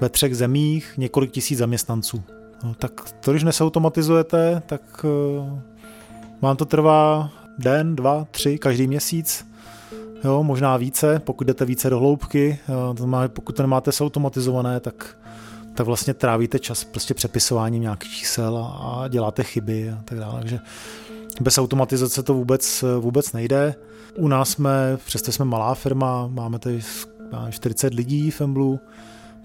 ve 0.00 0.08
třech 0.08 0.36
zemích 0.36 0.94
několik 0.96 1.30
tisíc 1.30 1.58
zaměstnanců. 1.58 2.22
No, 2.64 2.74
tak 2.74 2.92
to, 3.20 3.30
když 3.30 3.42
nesautomatizujete, 3.42 4.62
tak 4.66 5.04
uh, 5.04 5.58
vám 6.40 6.56
to 6.56 6.64
trvá 6.64 7.30
den, 7.58 7.96
dva, 7.96 8.26
tři, 8.30 8.58
každý 8.58 8.86
měsíc, 8.86 9.46
jo, 10.24 10.42
možná 10.42 10.76
více, 10.76 11.18
pokud 11.24 11.46
jdete 11.46 11.64
více 11.64 11.90
do 11.90 11.98
hloubky, 11.98 12.58
jo, 12.68 12.94
to 12.96 13.06
má, 13.06 13.28
pokud 13.28 13.56
to 13.56 13.62
nemáte 13.62 13.90
automatizované, 14.00 14.80
tak, 14.80 15.18
tak 15.74 15.86
vlastně 15.86 16.14
trávíte 16.14 16.58
čas 16.58 16.84
prostě 16.84 17.14
přepisováním 17.14 17.82
nějakých 17.82 18.12
čísel 18.12 18.58
a, 18.58 18.68
a 18.68 19.08
děláte 19.08 19.42
chyby 19.42 19.90
a 19.90 20.02
tak 20.04 20.18
dále. 20.18 20.40
Takže 20.40 20.58
bez 21.40 21.58
automatizace 21.58 22.22
to 22.22 22.34
vůbec, 22.34 22.84
vůbec 23.00 23.32
nejde. 23.32 23.74
U 24.16 24.28
nás 24.28 24.50
jsme, 24.50 24.98
přesto 25.04 25.32
jsme 25.32 25.44
malá 25.44 25.74
firma, 25.74 26.26
máme 26.26 26.58
tady 26.58 26.80
40 27.50 27.94
lidí 27.94 28.30
v 28.30 28.40
Emblu, 28.40 28.80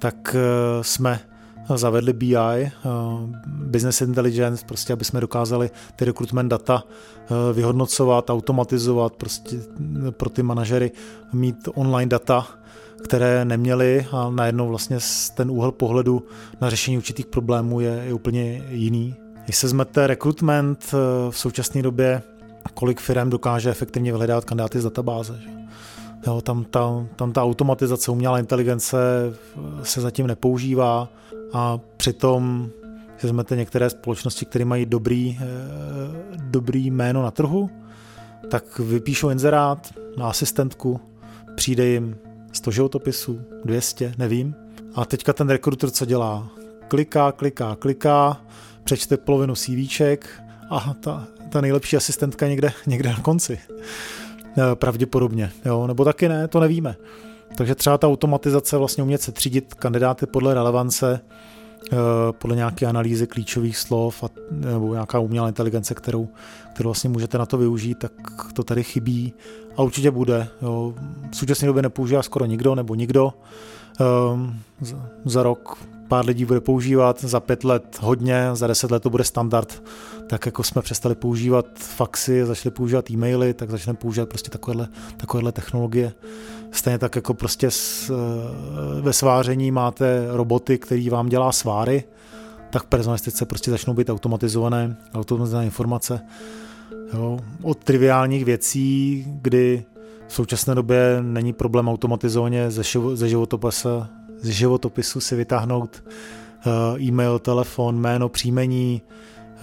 tak 0.03 0.35
eh, 0.35 0.83
jsme 0.83 1.19
zavedli 1.75 2.13
BI, 2.13 2.35
eh, 2.35 2.71
Business 3.47 4.01
Intelligence, 4.01 4.65
prostě 4.65 4.93
aby 4.93 5.05
jsme 5.05 5.21
dokázali 5.21 5.71
ty 5.95 6.05
recruitment 6.05 6.49
data 6.49 6.83
eh, 6.83 7.53
vyhodnocovat, 7.53 8.29
automatizovat 8.29 9.15
prostě 9.15 9.59
pro 10.11 10.29
ty 10.29 10.43
manažery, 10.43 10.91
mít 11.33 11.69
online 11.75 12.09
data, 12.09 12.47
které 13.03 13.45
neměli 13.45 14.07
a 14.11 14.29
najednou 14.29 14.67
vlastně 14.69 14.97
ten 15.35 15.51
úhel 15.51 15.71
pohledu 15.71 16.25
na 16.61 16.69
řešení 16.69 16.97
určitých 16.97 17.25
problémů 17.25 17.79
je, 17.79 18.03
je 18.05 18.13
úplně 18.13 18.63
jiný. 18.69 19.15
Když 19.43 19.55
se 19.55 19.67
zmete 19.67 20.07
recruitment 20.07 20.91
v 21.29 21.37
současné 21.37 21.81
době, 21.81 22.21
kolik 22.73 22.99
firm 22.99 23.29
dokáže 23.29 23.69
efektivně 23.69 24.11
vyhledávat 24.11 24.45
kandidáty 24.45 24.79
z 24.79 24.83
databáze. 24.83 25.39
Že? 25.43 25.49
Jo, 26.27 26.41
tam, 26.41 26.63
ta, 26.63 27.05
tam 27.15 27.31
ta 27.31 27.43
automatizace, 27.43 28.12
umělá 28.12 28.39
inteligence 28.39 28.97
se 29.83 30.01
zatím 30.01 30.27
nepoužívá 30.27 31.09
a 31.53 31.79
přitom 31.97 32.69
si 33.17 33.27
vezmete 33.27 33.55
některé 33.55 33.89
společnosti, 33.89 34.45
které 34.45 34.65
mají 34.65 34.86
dobrý, 34.86 35.39
eh, 35.41 35.45
dobrý 36.38 36.88
jméno 36.88 37.23
na 37.23 37.31
trhu, 37.31 37.69
tak 38.51 38.79
vypíšou 38.79 39.29
inzerát 39.29 39.93
na 40.17 40.29
asistentku, 40.29 40.99
přijde 41.55 41.86
jim 41.86 42.17
100 42.51 42.71
životopisů, 42.71 43.41
200, 43.65 44.13
nevím, 44.17 44.55
A 44.95 45.05
teďka 45.05 45.33
ten 45.33 45.49
rekruter 45.49 45.89
co 45.89 46.05
dělá? 46.05 46.49
Kliká, 46.88 47.31
kliká, 47.31 47.75
kliká, 47.75 48.41
přečte 48.83 49.17
polovinu 49.17 49.55
CVček 49.55 50.43
a 50.69 50.93
ta, 50.99 51.27
ta 51.49 51.62
nejlepší 51.62 51.97
asistentka 51.97 52.47
někde, 52.47 52.73
někde 52.88 53.09
na 53.09 53.19
konci. 53.19 53.59
Eh, 54.57 54.75
pravděpodobně, 54.75 55.51
jo, 55.65 55.87
nebo 55.87 56.05
taky 56.05 56.29
ne, 56.29 56.47
to 56.47 56.59
nevíme. 56.59 56.95
Takže 57.57 57.75
třeba 57.75 57.97
ta 57.97 58.07
automatizace 58.07 58.77
vlastně 58.77 59.03
umět 59.03 59.21
se 59.21 59.31
třídit 59.31 59.73
kandidáty 59.73 60.25
podle 60.25 60.53
relevance, 60.53 61.19
eh, 61.91 61.95
podle 62.31 62.55
nějaké 62.55 62.85
analýzy 62.85 63.27
klíčových 63.27 63.77
slov 63.77 64.23
a, 64.23 64.27
nebo 64.51 64.93
nějaká 64.93 65.19
umělá 65.19 65.47
inteligence, 65.47 65.93
kterou, 65.93 66.27
kterou 66.73 66.87
vlastně 66.87 67.09
můžete 67.09 67.37
na 67.37 67.45
to 67.45 67.57
využít, 67.57 67.97
tak 67.99 68.11
to 68.53 68.63
tady 68.63 68.83
chybí 68.83 69.33
a 69.77 69.81
určitě 69.81 70.11
bude. 70.11 70.47
Jo. 70.61 70.93
V 71.31 71.35
současné 71.35 71.65
době 71.65 71.81
nepoužívá 71.81 72.23
skoro 72.23 72.45
nikdo 72.45 72.75
nebo 72.75 72.95
nikdo. 72.95 73.33
Um, 74.33 74.59
za 75.25 75.43
rok 75.43 75.77
pár 76.13 76.26
lidí 76.26 76.45
bude 76.45 76.62
používat, 76.62 77.21
za 77.21 77.39
pět 77.39 77.63
let 77.63 77.97
hodně, 78.02 78.49
za 78.54 78.67
deset 78.67 78.91
let 78.91 79.04
to 79.04 79.10
bude 79.10 79.23
standard. 79.23 79.84
Tak 80.28 80.45
jako 80.45 80.63
jsme 80.63 80.82
přestali 80.82 81.15
používat 81.15 81.65
faxy, 81.78 82.45
začali 82.45 82.73
používat 82.73 83.12
e-maily, 83.12 83.54
tak 83.54 83.69
začneme 83.69 83.97
používat 83.97 84.30
prostě 84.30 84.49
takovéhle, 84.49 84.88
takovéhle 85.17 85.52
technologie. 85.52 86.13
Stejně 86.71 86.97
tak 86.97 87.15
jako 87.15 87.34
prostě 87.34 87.71
s, 87.71 88.10
eh, 88.10 89.02
ve 89.02 89.13
sváření 89.13 89.71
máte 89.71 90.28
roboty, 90.30 90.78
který 90.78 91.10
vám 91.10 91.30
dělá 91.30 91.52
sváry, 91.52 92.04
tak 92.69 92.84
personalistice 92.84 93.45
prostě 93.45 93.71
začnou 93.71 93.93
být 93.93 94.10
automatizované, 94.10 94.97
automatizované 95.13 95.65
informace. 95.65 96.21
Jo, 97.13 97.39
od 97.62 97.84
triviálních 97.84 98.45
věcí, 98.45 99.26
kdy 99.41 99.86
v 100.28 100.34
současné 100.34 100.76
době 100.76 101.17
není 101.21 101.54
problém 101.54 101.88
automatizovaně 101.89 102.71
ze, 102.71 102.84
ze 103.13 103.30
ze 104.43 104.51
životopisu 104.51 105.21
si 105.21 105.36
vytáhnout 105.36 106.03
uh, 106.65 107.01
e-mail, 107.01 107.39
telefon, 107.39 107.99
jméno, 107.99 108.29
příjmení, 108.29 109.01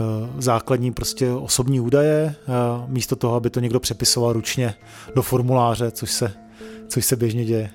uh, 0.01 0.41
základní 0.41 0.93
prostě 0.93 1.31
osobní 1.31 1.81
údaje, 1.81 2.35
uh, 2.49 2.91
místo 2.91 3.17
toho, 3.17 3.35
aby 3.35 3.51
to 3.51 3.61
někdo 3.61 3.81
přepisoval 3.81 4.33
ručně 4.33 4.75
do 5.15 5.23
formuláře, 5.23 5.91
což 5.91 6.11
se, 6.11 6.33
což 6.89 7.07
se 7.07 7.17
běžně 7.17 7.45
děje. 7.45 7.71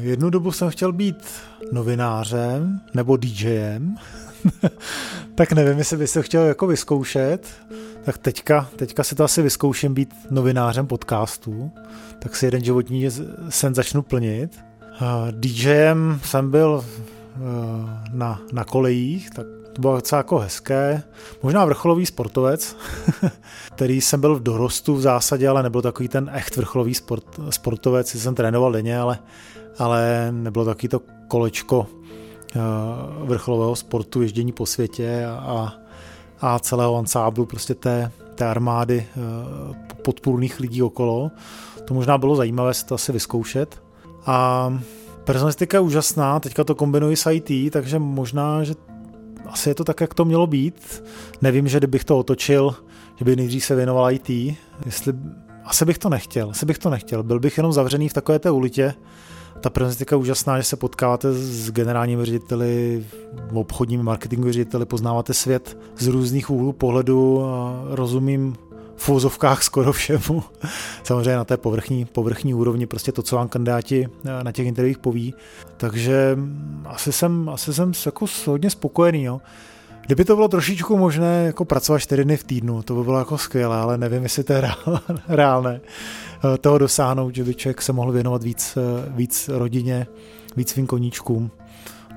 Jednu 0.00 0.30
dobu 0.30 0.52
jsem 0.52 0.70
chtěl 0.70 0.92
být 0.92 1.24
novinářem 1.72 2.80
nebo 2.94 3.16
DJem, 3.16 3.96
tak 5.34 5.52
nevím, 5.52 5.78
jestli 5.78 5.96
bych 5.96 6.12
to 6.12 6.22
chtěl 6.22 6.42
jako 6.42 6.66
vyzkoušet. 6.66 7.48
Tak 8.04 8.18
teďka, 8.18 8.70
teďka 8.76 9.04
si 9.04 9.14
to 9.14 9.24
asi 9.24 9.42
vyzkouším 9.42 9.94
být 9.94 10.14
novinářem 10.30 10.86
podcastu, 10.86 11.70
tak 12.18 12.36
si 12.36 12.46
jeden 12.46 12.64
životní 12.64 13.08
sen 13.48 13.74
začnu 13.74 14.02
plnit. 14.02 14.64
DJem 15.30 16.20
jsem 16.24 16.50
byl 16.50 16.84
na, 18.12 18.40
na 18.52 18.64
kolejích, 18.64 19.30
tak 19.30 19.46
to 19.72 19.80
bylo 19.80 19.94
docela 19.94 20.18
jako 20.18 20.38
hezké. 20.38 21.02
Možná 21.42 21.64
vrcholový 21.64 22.06
sportovec, 22.06 22.76
který 23.74 24.00
jsem 24.00 24.20
byl 24.20 24.34
v 24.34 24.42
dorostu 24.42 24.94
v 24.94 25.00
zásadě, 25.00 25.48
ale 25.48 25.62
nebyl 25.62 25.82
takový 25.82 26.08
ten 26.08 26.30
echt 26.34 26.56
vrcholový 26.56 26.94
sport, 26.94 27.40
sportovec, 27.50 28.14
jsem 28.14 28.34
trénoval 28.34 28.72
denně, 28.72 28.98
ale, 28.98 29.18
ale 29.78 30.28
nebylo 30.30 30.64
takový 30.64 30.88
to 30.88 31.00
kolečko 31.28 31.86
vrcholového 33.24 33.76
sportu, 33.76 34.22
ježdění 34.22 34.52
po 34.52 34.66
světě 34.66 35.26
a, 35.26 35.74
a 36.40 36.58
celého 36.58 36.96
ansáblu 36.96 37.46
prostě 37.46 37.74
té, 37.74 38.10
té 38.34 38.46
armády 38.46 39.06
podpůrných 40.02 40.60
lidí 40.60 40.82
okolo. 40.82 41.30
To 41.84 41.94
možná 41.94 42.18
bylo 42.18 42.36
zajímavé 42.36 42.74
si 42.74 42.86
to 42.86 42.94
asi 42.94 43.12
vyzkoušet. 43.12 43.83
A 44.26 44.70
personalistika 45.24 45.76
je 45.76 45.80
úžasná, 45.80 46.40
teďka 46.40 46.64
to 46.64 46.74
kombinuji 46.74 47.16
s 47.16 47.30
IT, 47.30 47.72
takže 47.72 47.98
možná, 47.98 48.64
že 48.64 48.74
asi 49.46 49.68
je 49.68 49.74
to 49.74 49.84
tak, 49.84 50.00
jak 50.00 50.14
to 50.14 50.24
mělo 50.24 50.46
být. 50.46 51.04
Nevím, 51.42 51.68
že 51.68 51.78
kdybych 51.78 52.04
to 52.04 52.18
otočil, 52.18 52.74
že 53.16 53.24
by 53.24 53.36
nejdřív 53.36 53.64
se 53.64 53.74
věnoval 53.74 54.12
IT, 54.12 54.30
jestli 54.86 55.12
asi 55.64 55.84
bych 55.84 55.98
to 55.98 56.08
nechtěl, 56.08 56.50
asi 56.50 56.66
bych 56.66 56.78
to 56.78 56.90
nechtěl. 56.90 57.22
Byl 57.22 57.40
bych 57.40 57.56
jenom 57.56 57.72
zavřený 57.72 58.08
v 58.08 58.12
takové 58.12 58.38
té 58.38 58.50
ulitě. 58.50 58.94
Ta 59.60 59.70
prezentika 59.70 60.16
je 60.16 60.20
úžasná, 60.20 60.58
že 60.58 60.62
se 60.62 60.76
potkáváte 60.76 61.32
s 61.32 61.70
generálními 61.70 62.24
řediteli, 62.24 63.04
obchodními 63.54 64.02
marketingovými 64.02 64.52
řediteli, 64.52 64.86
poznáváte 64.86 65.34
svět 65.34 65.78
z 65.98 66.06
různých 66.06 66.50
úhlů 66.50 66.72
pohledu 66.72 67.44
a 67.44 67.82
rozumím 67.88 68.56
v 69.04 69.08
úzovkách 69.08 69.62
skoro 69.62 69.92
všemu. 69.92 70.42
Samozřejmě 71.02 71.36
na 71.36 71.44
té 71.44 71.56
povrchní, 71.56 72.04
povrchní 72.04 72.54
úrovni 72.54 72.86
prostě 72.86 73.12
to, 73.12 73.22
co 73.22 73.36
vám 73.36 73.48
kandidáti 73.48 74.08
eh, 74.24 74.44
na 74.44 74.52
těch 74.52 74.66
intervích 74.66 74.98
poví. 74.98 75.34
Takže 75.76 76.38
asi 76.84 77.12
jsem, 77.12 77.48
asi 77.48 77.74
jsem 77.74 77.92
jako 78.06 78.26
hodně 78.46 78.70
spokojený. 78.70 79.24
Jo. 79.24 79.40
Kdyby 80.06 80.24
to 80.24 80.36
bylo 80.36 80.48
trošičku 80.48 80.96
možné 80.96 81.44
jako 81.46 81.64
pracovat 81.64 81.98
čtyři 81.98 82.24
dny 82.24 82.36
v 82.36 82.44
týdnu, 82.44 82.82
to 82.82 82.94
by 82.94 83.02
bylo 83.02 83.18
jako 83.18 83.38
skvělé, 83.38 83.76
ale 83.76 83.98
nevím, 83.98 84.22
jestli 84.22 84.44
to 84.44 84.52
je 84.52 84.62
reálné 85.28 85.80
eh, 85.80 86.58
toho 86.58 86.78
dosáhnout, 86.78 87.34
že 87.34 87.44
by 87.44 87.54
člověk 87.54 87.82
se 87.82 87.92
mohl 87.92 88.12
věnovat 88.12 88.42
víc, 88.42 88.76
eh, 88.76 89.10
víc 89.10 89.50
rodině, 89.52 90.06
víc 90.56 90.70
svým 90.70 90.86
koníčkům, 90.86 91.50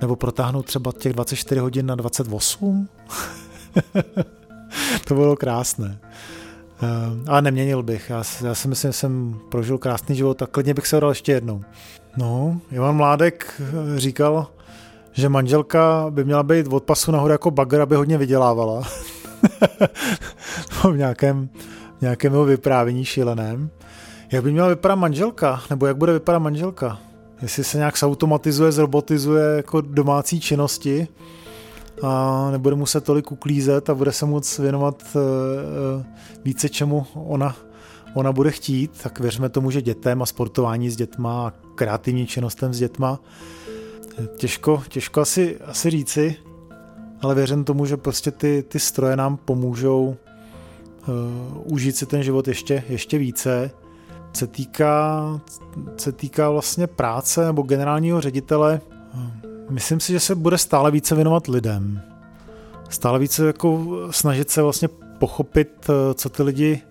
nebo 0.02 0.16
protáhnout 0.16 0.66
třeba 0.66 0.92
těch 0.92 1.14
24 1.14 1.62
hodin 1.62 1.86
na 1.86 1.96
28. 1.96 2.88
to 5.08 5.16
bylo 5.16 5.36
krásné. 5.36 6.00
Uh, 6.84 6.90
ale 7.28 7.42
neměnil 7.42 7.84
bych. 7.84 8.10
Já, 8.10 8.24
já 8.44 8.56
si 8.56 8.68
myslím, 8.68 8.90
že 8.90 8.94
jsem 8.94 9.40
prožil 9.50 9.78
krásný 9.78 10.16
život 10.16 10.42
a 10.42 10.48
klidně 10.48 10.74
bych 10.74 10.88
se 10.88 11.00
dal 11.00 11.10
ještě 11.10 11.32
jednou. 11.32 11.62
No, 12.18 12.62
Ivan 12.72 12.96
Mládek 12.96 13.62
eh, 13.62 14.00
říkal, 14.00 14.48
že 15.14 15.30
manželka 15.30 16.06
by 16.10 16.24
měla 16.24 16.44
být 16.44 16.68
od 16.68 16.84
pasu 16.84 17.12
nahoru 17.12 17.32
jako 17.32 17.52
bagr, 17.52 17.82
aby 17.82 17.96
hodně 17.96 18.18
vydělávala. 18.18 18.84
v 20.92 20.98
nějakém, 20.98 21.50
nějakém 22.02 22.34
jeho 22.34 22.46
vyprávění 22.46 23.06
šíleném. 23.06 23.70
Jak 24.32 24.44
by 24.44 24.52
měla 24.52 24.68
vypadat 24.68 24.96
manželka? 24.96 25.62
Nebo 25.70 25.86
jak 25.86 25.98
bude 25.98 26.14
vypadat 26.14 26.40
manželka? 26.40 27.00
Jestli 27.42 27.64
se 27.64 27.78
nějak 27.78 27.98
zautomatizuje, 27.98 28.72
zrobotizuje 28.72 29.56
jako 29.56 29.82
domácí 29.82 30.40
činnosti, 30.40 31.08
a 32.04 32.48
nebude 32.52 32.76
muset 32.76 33.04
tolik 33.04 33.32
uklízet 33.32 33.90
a 33.90 33.96
bude 33.96 34.12
se 34.12 34.26
moc 34.26 34.60
věnovat 34.60 35.04
eh, 35.16 35.20
eh, 36.02 36.06
více 36.46 36.70
čemu 36.70 37.06
ona, 37.14 37.56
ona 38.14 38.32
bude 38.32 38.52
chtít, 38.52 38.92
tak 39.04 39.20
věřme 39.20 39.50
tomu, 39.50 39.72
že 39.72 39.82
dětem 39.82 40.22
a 40.22 40.26
sportování 40.26 40.90
s 40.90 40.96
dětma 40.96 41.48
a 41.48 41.54
kreativní 41.76 42.28
činnostem 42.28 42.74
s 42.74 42.80
dětma 42.80 43.20
těžko, 44.38 44.84
těžko 44.90 45.22
asi, 45.22 45.58
asi 45.58 45.90
říci, 45.90 46.36
ale 47.22 47.36
věřím 47.36 47.64
tomu, 47.64 47.86
že 47.86 47.98
prostě 47.98 48.32
ty, 48.32 48.64
ty 48.68 48.80
stroje 48.80 49.16
nám 49.16 49.38
pomůžou 49.38 50.16
uh, 51.08 51.74
užít 51.74 51.96
si 51.96 52.06
ten 52.06 52.24
život 52.24 52.48
ještě, 52.48 52.84
ještě 52.90 53.18
více. 53.18 53.72
Se 54.34 54.48
týká, 54.48 55.42
se 55.98 56.12
týká 56.12 56.50
vlastně 56.50 56.88
práce 56.88 57.46
nebo 57.46 57.62
generálního 57.62 58.22
ředitele, 58.22 58.82
Myslím 59.70 60.00
si, 60.00 60.12
že 60.12 60.20
se 60.20 60.36
bude 60.36 60.58
stále 60.58 60.92
více 60.92 61.16
věnovat 61.16 61.48
lidem. 61.48 62.02
Stále 62.90 63.20
více 63.20 63.48
jako 63.48 63.86
snažit 64.12 64.50
se 64.50 64.62
vlastně 64.62 64.88
pochopit, 65.20 65.90
eh, 65.90 66.14
co 66.14 66.30
ty 66.30 66.44
lidi 66.44 66.82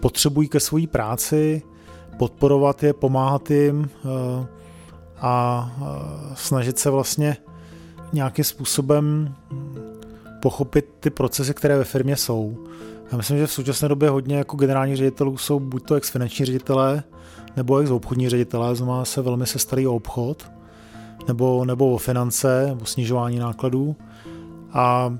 potřebují 0.00 0.48
ke 0.48 0.60
své 0.60 0.86
práci, 0.86 1.62
podporovat 2.18 2.82
je, 2.82 2.92
pomáhat 2.92 3.50
jim 3.50 3.90
eh, 4.04 4.46
a 5.20 5.70
eh, 5.78 6.34
snažit 6.34 6.78
se 6.78 6.90
vlastně 6.90 7.36
nějakým 8.12 8.44
způsobem 8.44 9.34
pochopit 10.42 10.88
ty 11.00 11.10
procesy, 11.10 11.54
které 11.54 11.78
ve 11.78 11.84
firmě 11.84 12.16
jsou. 12.16 12.56
Já 13.12 13.16
myslím, 13.16 13.38
že 13.38 13.46
v 13.46 13.52
současné 13.52 13.88
době 13.88 14.08
hodně 14.08 14.36
jako 14.36 14.56
generální 14.56 14.96
ředitelů 14.96 15.36
jsou 15.36 15.60
buď 15.60 15.84
to 15.84 15.94
ex-finanční 15.94 16.44
ředitelé, 16.44 17.02
nebo 17.56 17.78
ex-obchodní 17.78 18.28
ředitelé, 18.28 18.76
znamená 18.76 19.04
se 19.04 19.22
velmi 19.22 19.46
se 19.46 19.58
starý 19.58 19.86
obchod 19.86 20.50
nebo, 21.28 21.64
nebo 21.64 21.92
o 21.92 21.98
finance, 21.98 22.66
nebo 22.66 22.84
snižování 22.84 23.38
nákladů. 23.38 23.96
A 24.72 25.14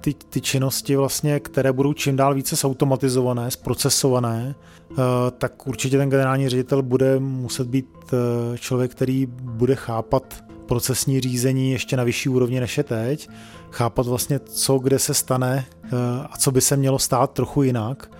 ty, 0.00 0.14
ty 0.14 0.40
činnosti 0.40 0.96
vlastně, 0.96 1.40
které 1.40 1.72
budou 1.72 1.92
čím 1.92 2.16
dál 2.16 2.34
více 2.34 2.56
zautomatizované, 2.56 3.50
zprocesované, 3.50 4.54
eh, 4.92 4.94
tak 5.38 5.66
určitě 5.66 5.98
ten 5.98 6.10
generální 6.10 6.48
ředitel 6.48 6.82
bude 6.82 7.20
muset 7.20 7.66
být 7.66 7.86
eh, 8.12 8.58
člověk, 8.58 8.90
který 8.90 9.26
bude 9.42 9.74
chápat 9.74 10.44
procesní 10.66 11.20
řízení 11.20 11.72
ještě 11.72 11.96
na 11.96 12.04
vyšší 12.04 12.28
úrovni 12.28 12.60
než 12.60 12.78
je 12.78 12.84
teď, 12.84 13.28
chápat 13.70 14.06
vlastně, 14.06 14.38
co 14.38 14.78
kde 14.78 14.98
se 14.98 15.14
stane 15.14 15.66
eh, 15.84 15.88
a 16.30 16.36
co 16.38 16.50
by 16.50 16.60
se 16.60 16.76
mělo 16.76 16.98
stát 16.98 17.30
trochu 17.30 17.62
jinak 17.62 18.10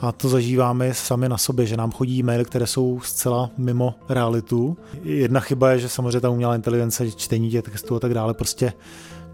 a 0.00 0.12
to 0.12 0.28
zažíváme 0.28 0.94
sami 0.94 1.28
na 1.28 1.38
sobě, 1.38 1.66
že 1.66 1.76
nám 1.76 1.92
chodí 1.92 2.18
e-maily, 2.18 2.44
které 2.44 2.66
jsou 2.66 3.00
zcela 3.00 3.50
mimo 3.58 3.94
realitu. 4.08 4.76
Jedna 5.02 5.40
chyba 5.40 5.70
je, 5.70 5.78
že 5.78 5.88
samozřejmě 5.88 6.20
ta 6.20 6.30
umělá 6.30 6.54
inteligence, 6.54 7.10
čtení 7.10 7.50
těch 7.50 7.64
textů 7.64 7.96
a 7.96 8.00
tak 8.00 8.14
dále 8.14 8.34
prostě 8.34 8.72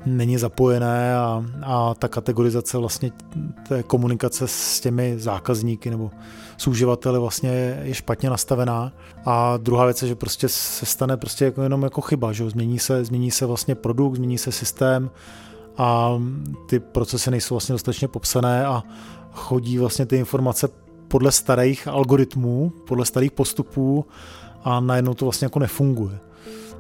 není 0.06 0.38
zapojené 0.38 1.16
a, 1.16 1.44
a 1.62 1.94
ta 1.94 2.08
kategorizace 2.08 2.78
vlastně 2.78 3.10
té 3.68 3.82
komunikace 3.82 4.48
s 4.48 4.80
těmi 4.80 5.14
zákazníky 5.18 5.90
nebo 5.90 6.10
s 6.56 6.66
uživateli 6.66 7.18
vlastně 7.18 7.80
je 7.82 7.94
špatně 7.94 8.30
nastavená. 8.30 8.92
A 9.24 9.56
druhá 9.56 9.84
věc 9.84 10.02
je, 10.02 10.08
že 10.08 10.14
prostě 10.14 10.48
se 10.48 10.86
stane 10.86 11.16
prostě 11.16 11.44
jako 11.44 11.62
jenom 11.62 11.82
jako 11.82 12.00
chyba, 12.00 12.32
že 12.32 12.50
změní 12.50 12.78
se, 12.78 13.04
změní 13.04 13.30
se 13.30 13.46
vlastně 13.46 13.74
produkt, 13.74 14.16
změní 14.16 14.38
se 14.38 14.52
systém 14.52 15.10
a 15.78 16.20
ty 16.66 16.80
procesy 16.80 17.30
nejsou 17.30 17.54
vlastně 17.54 17.72
dostatečně 17.72 18.08
popsané 18.08 18.66
a 18.66 18.82
chodí 19.32 19.78
vlastně 19.78 20.06
ty 20.06 20.16
informace 20.16 20.68
podle 21.08 21.32
starých 21.32 21.88
algoritmů, 21.88 22.72
podle 22.86 23.04
starých 23.04 23.32
postupů 23.32 24.04
a 24.64 24.80
najednou 24.80 25.14
to 25.14 25.24
vlastně 25.24 25.44
jako 25.44 25.58
nefunguje. 25.58 26.18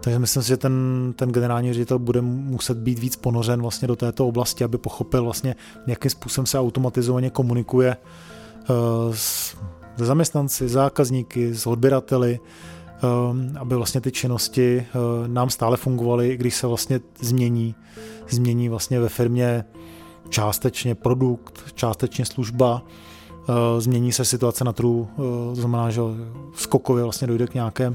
Takže 0.00 0.18
myslím 0.18 0.42
si, 0.42 0.48
že 0.48 0.56
ten, 0.56 0.72
ten 1.16 1.32
generální 1.32 1.72
ředitel 1.72 1.98
bude 1.98 2.20
muset 2.20 2.78
být 2.78 2.98
víc 2.98 3.16
ponořen 3.16 3.62
vlastně 3.62 3.88
do 3.88 3.96
této 3.96 4.28
oblasti, 4.28 4.64
aby 4.64 4.78
pochopil 4.78 5.24
vlastně, 5.24 5.54
jakým 5.86 6.10
způsobem 6.10 6.46
se 6.46 6.58
automatizovaně 6.58 7.30
komunikuje 7.30 7.96
uh, 7.96 9.14
s, 9.14 9.56
se 9.98 10.06
zaměstnanci, 10.06 10.68
zákazníky, 10.68 11.54
s 11.54 11.66
odběrateli, 11.66 12.40
um, 13.30 13.56
aby 13.58 13.76
vlastně 13.76 14.00
ty 14.00 14.12
činnosti 14.12 14.86
uh, 14.94 15.28
nám 15.28 15.50
stále 15.50 15.76
fungovaly, 15.76 16.28
i 16.28 16.36
když 16.36 16.54
se 16.54 16.66
vlastně 16.66 17.00
změní, 17.20 17.74
změní 18.28 18.68
vlastně 18.68 19.00
ve 19.00 19.08
firmě 19.08 19.64
částečně 20.32 20.94
produkt, 20.94 21.60
částečně 21.74 22.24
služba, 22.24 22.82
uh, 22.82 23.80
změní 23.80 24.12
se 24.12 24.24
situace 24.24 24.64
na 24.64 24.72
trhu, 24.72 25.08
to 25.16 25.54
znamená, 25.54 25.90
že 25.90 26.00
skokově 26.54 27.04
vlastně 27.04 27.26
dojde 27.26 27.46
k 27.46 27.54
nějaké 27.54 27.94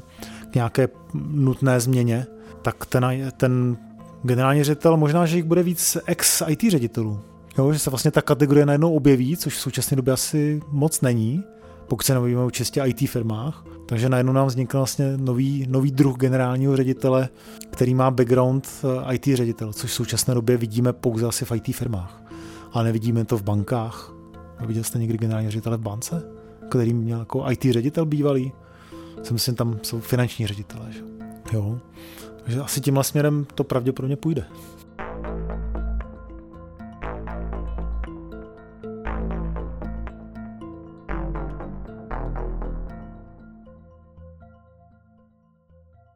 k 0.52 0.56
nějaké 0.56 0.88
nutné 1.14 1.80
změně, 1.80 2.28
tak 2.62 2.86
ten, 2.86 3.32
ten 3.38 3.78
generální 4.24 4.64
ředitel 4.64 4.98
možná, 4.98 5.26
že 5.26 5.36
jich 5.36 5.46
bude 5.46 5.64
víc 5.64 5.98
ex-IT 6.06 6.64
ředitelů. 6.70 7.20
Jo, 7.58 7.74
že 7.74 7.80
se 7.80 7.90
vlastně 7.90 8.12
ta 8.12 8.22
kategorie 8.22 8.66
najednou 8.66 8.96
objeví, 8.96 9.38
což 9.38 9.56
v 9.56 9.60
současné 9.62 9.96
době 9.96 10.14
asi 10.14 10.62
moc 10.72 11.02
není, 11.02 11.44
pokud 11.88 12.06
se 12.06 12.14
nebavíme 12.14 12.42
o 12.42 12.52
čistě 12.52 12.82
IT 12.86 13.10
firmách. 13.10 13.64
Takže 13.86 14.10
najednou 14.10 14.34
nám 14.34 14.48
vznikl 14.48 14.78
vlastně 14.78 15.18
nový, 15.18 15.66
nový 15.70 15.92
druh 15.92 16.18
generálního 16.18 16.78
ředitele, 16.78 17.30
který 17.70 17.96
má 17.96 18.12
background 18.12 18.68
eh, 19.10 19.16
IT 19.16 19.26
ředitel, 19.34 19.74
což 19.74 19.90
v 19.90 19.94
současné 19.94 20.34
době 20.34 20.58
vidíme 20.58 20.94
pouze 20.94 21.28
asi 21.28 21.46
v 21.46 21.52
IT 21.52 21.76
firmách. 21.76 22.27
Ale 22.72 22.84
nevidíme 22.84 23.26
to 23.26 23.38
v 23.38 23.44
bankách. 23.44 24.14
Viděl 24.66 24.84
jste 24.84 25.00
někdy 25.00 25.18
generální 25.18 25.50
ředitele 25.50 25.78
v 25.78 25.82
bance, 25.82 26.24
který 26.70 26.94
měl 26.94 27.20
jako 27.20 27.46
IT 27.52 27.64
ředitel 27.64 28.06
bývalý? 28.06 28.52
si 29.24 29.34
myslím, 29.34 29.56
tam 29.56 29.80
jsou 29.84 30.00
finanční 30.00 30.48
ředitelé. 30.48 30.92
Že? 30.92 31.00
Jo. 31.54 31.80
Takže 32.44 32.60
asi 32.62 32.82
tímhle 32.82 33.04
směrem 33.04 33.46
to 33.56 33.64
pravděpodobně 33.64 34.16
půjde. 34.16 34.46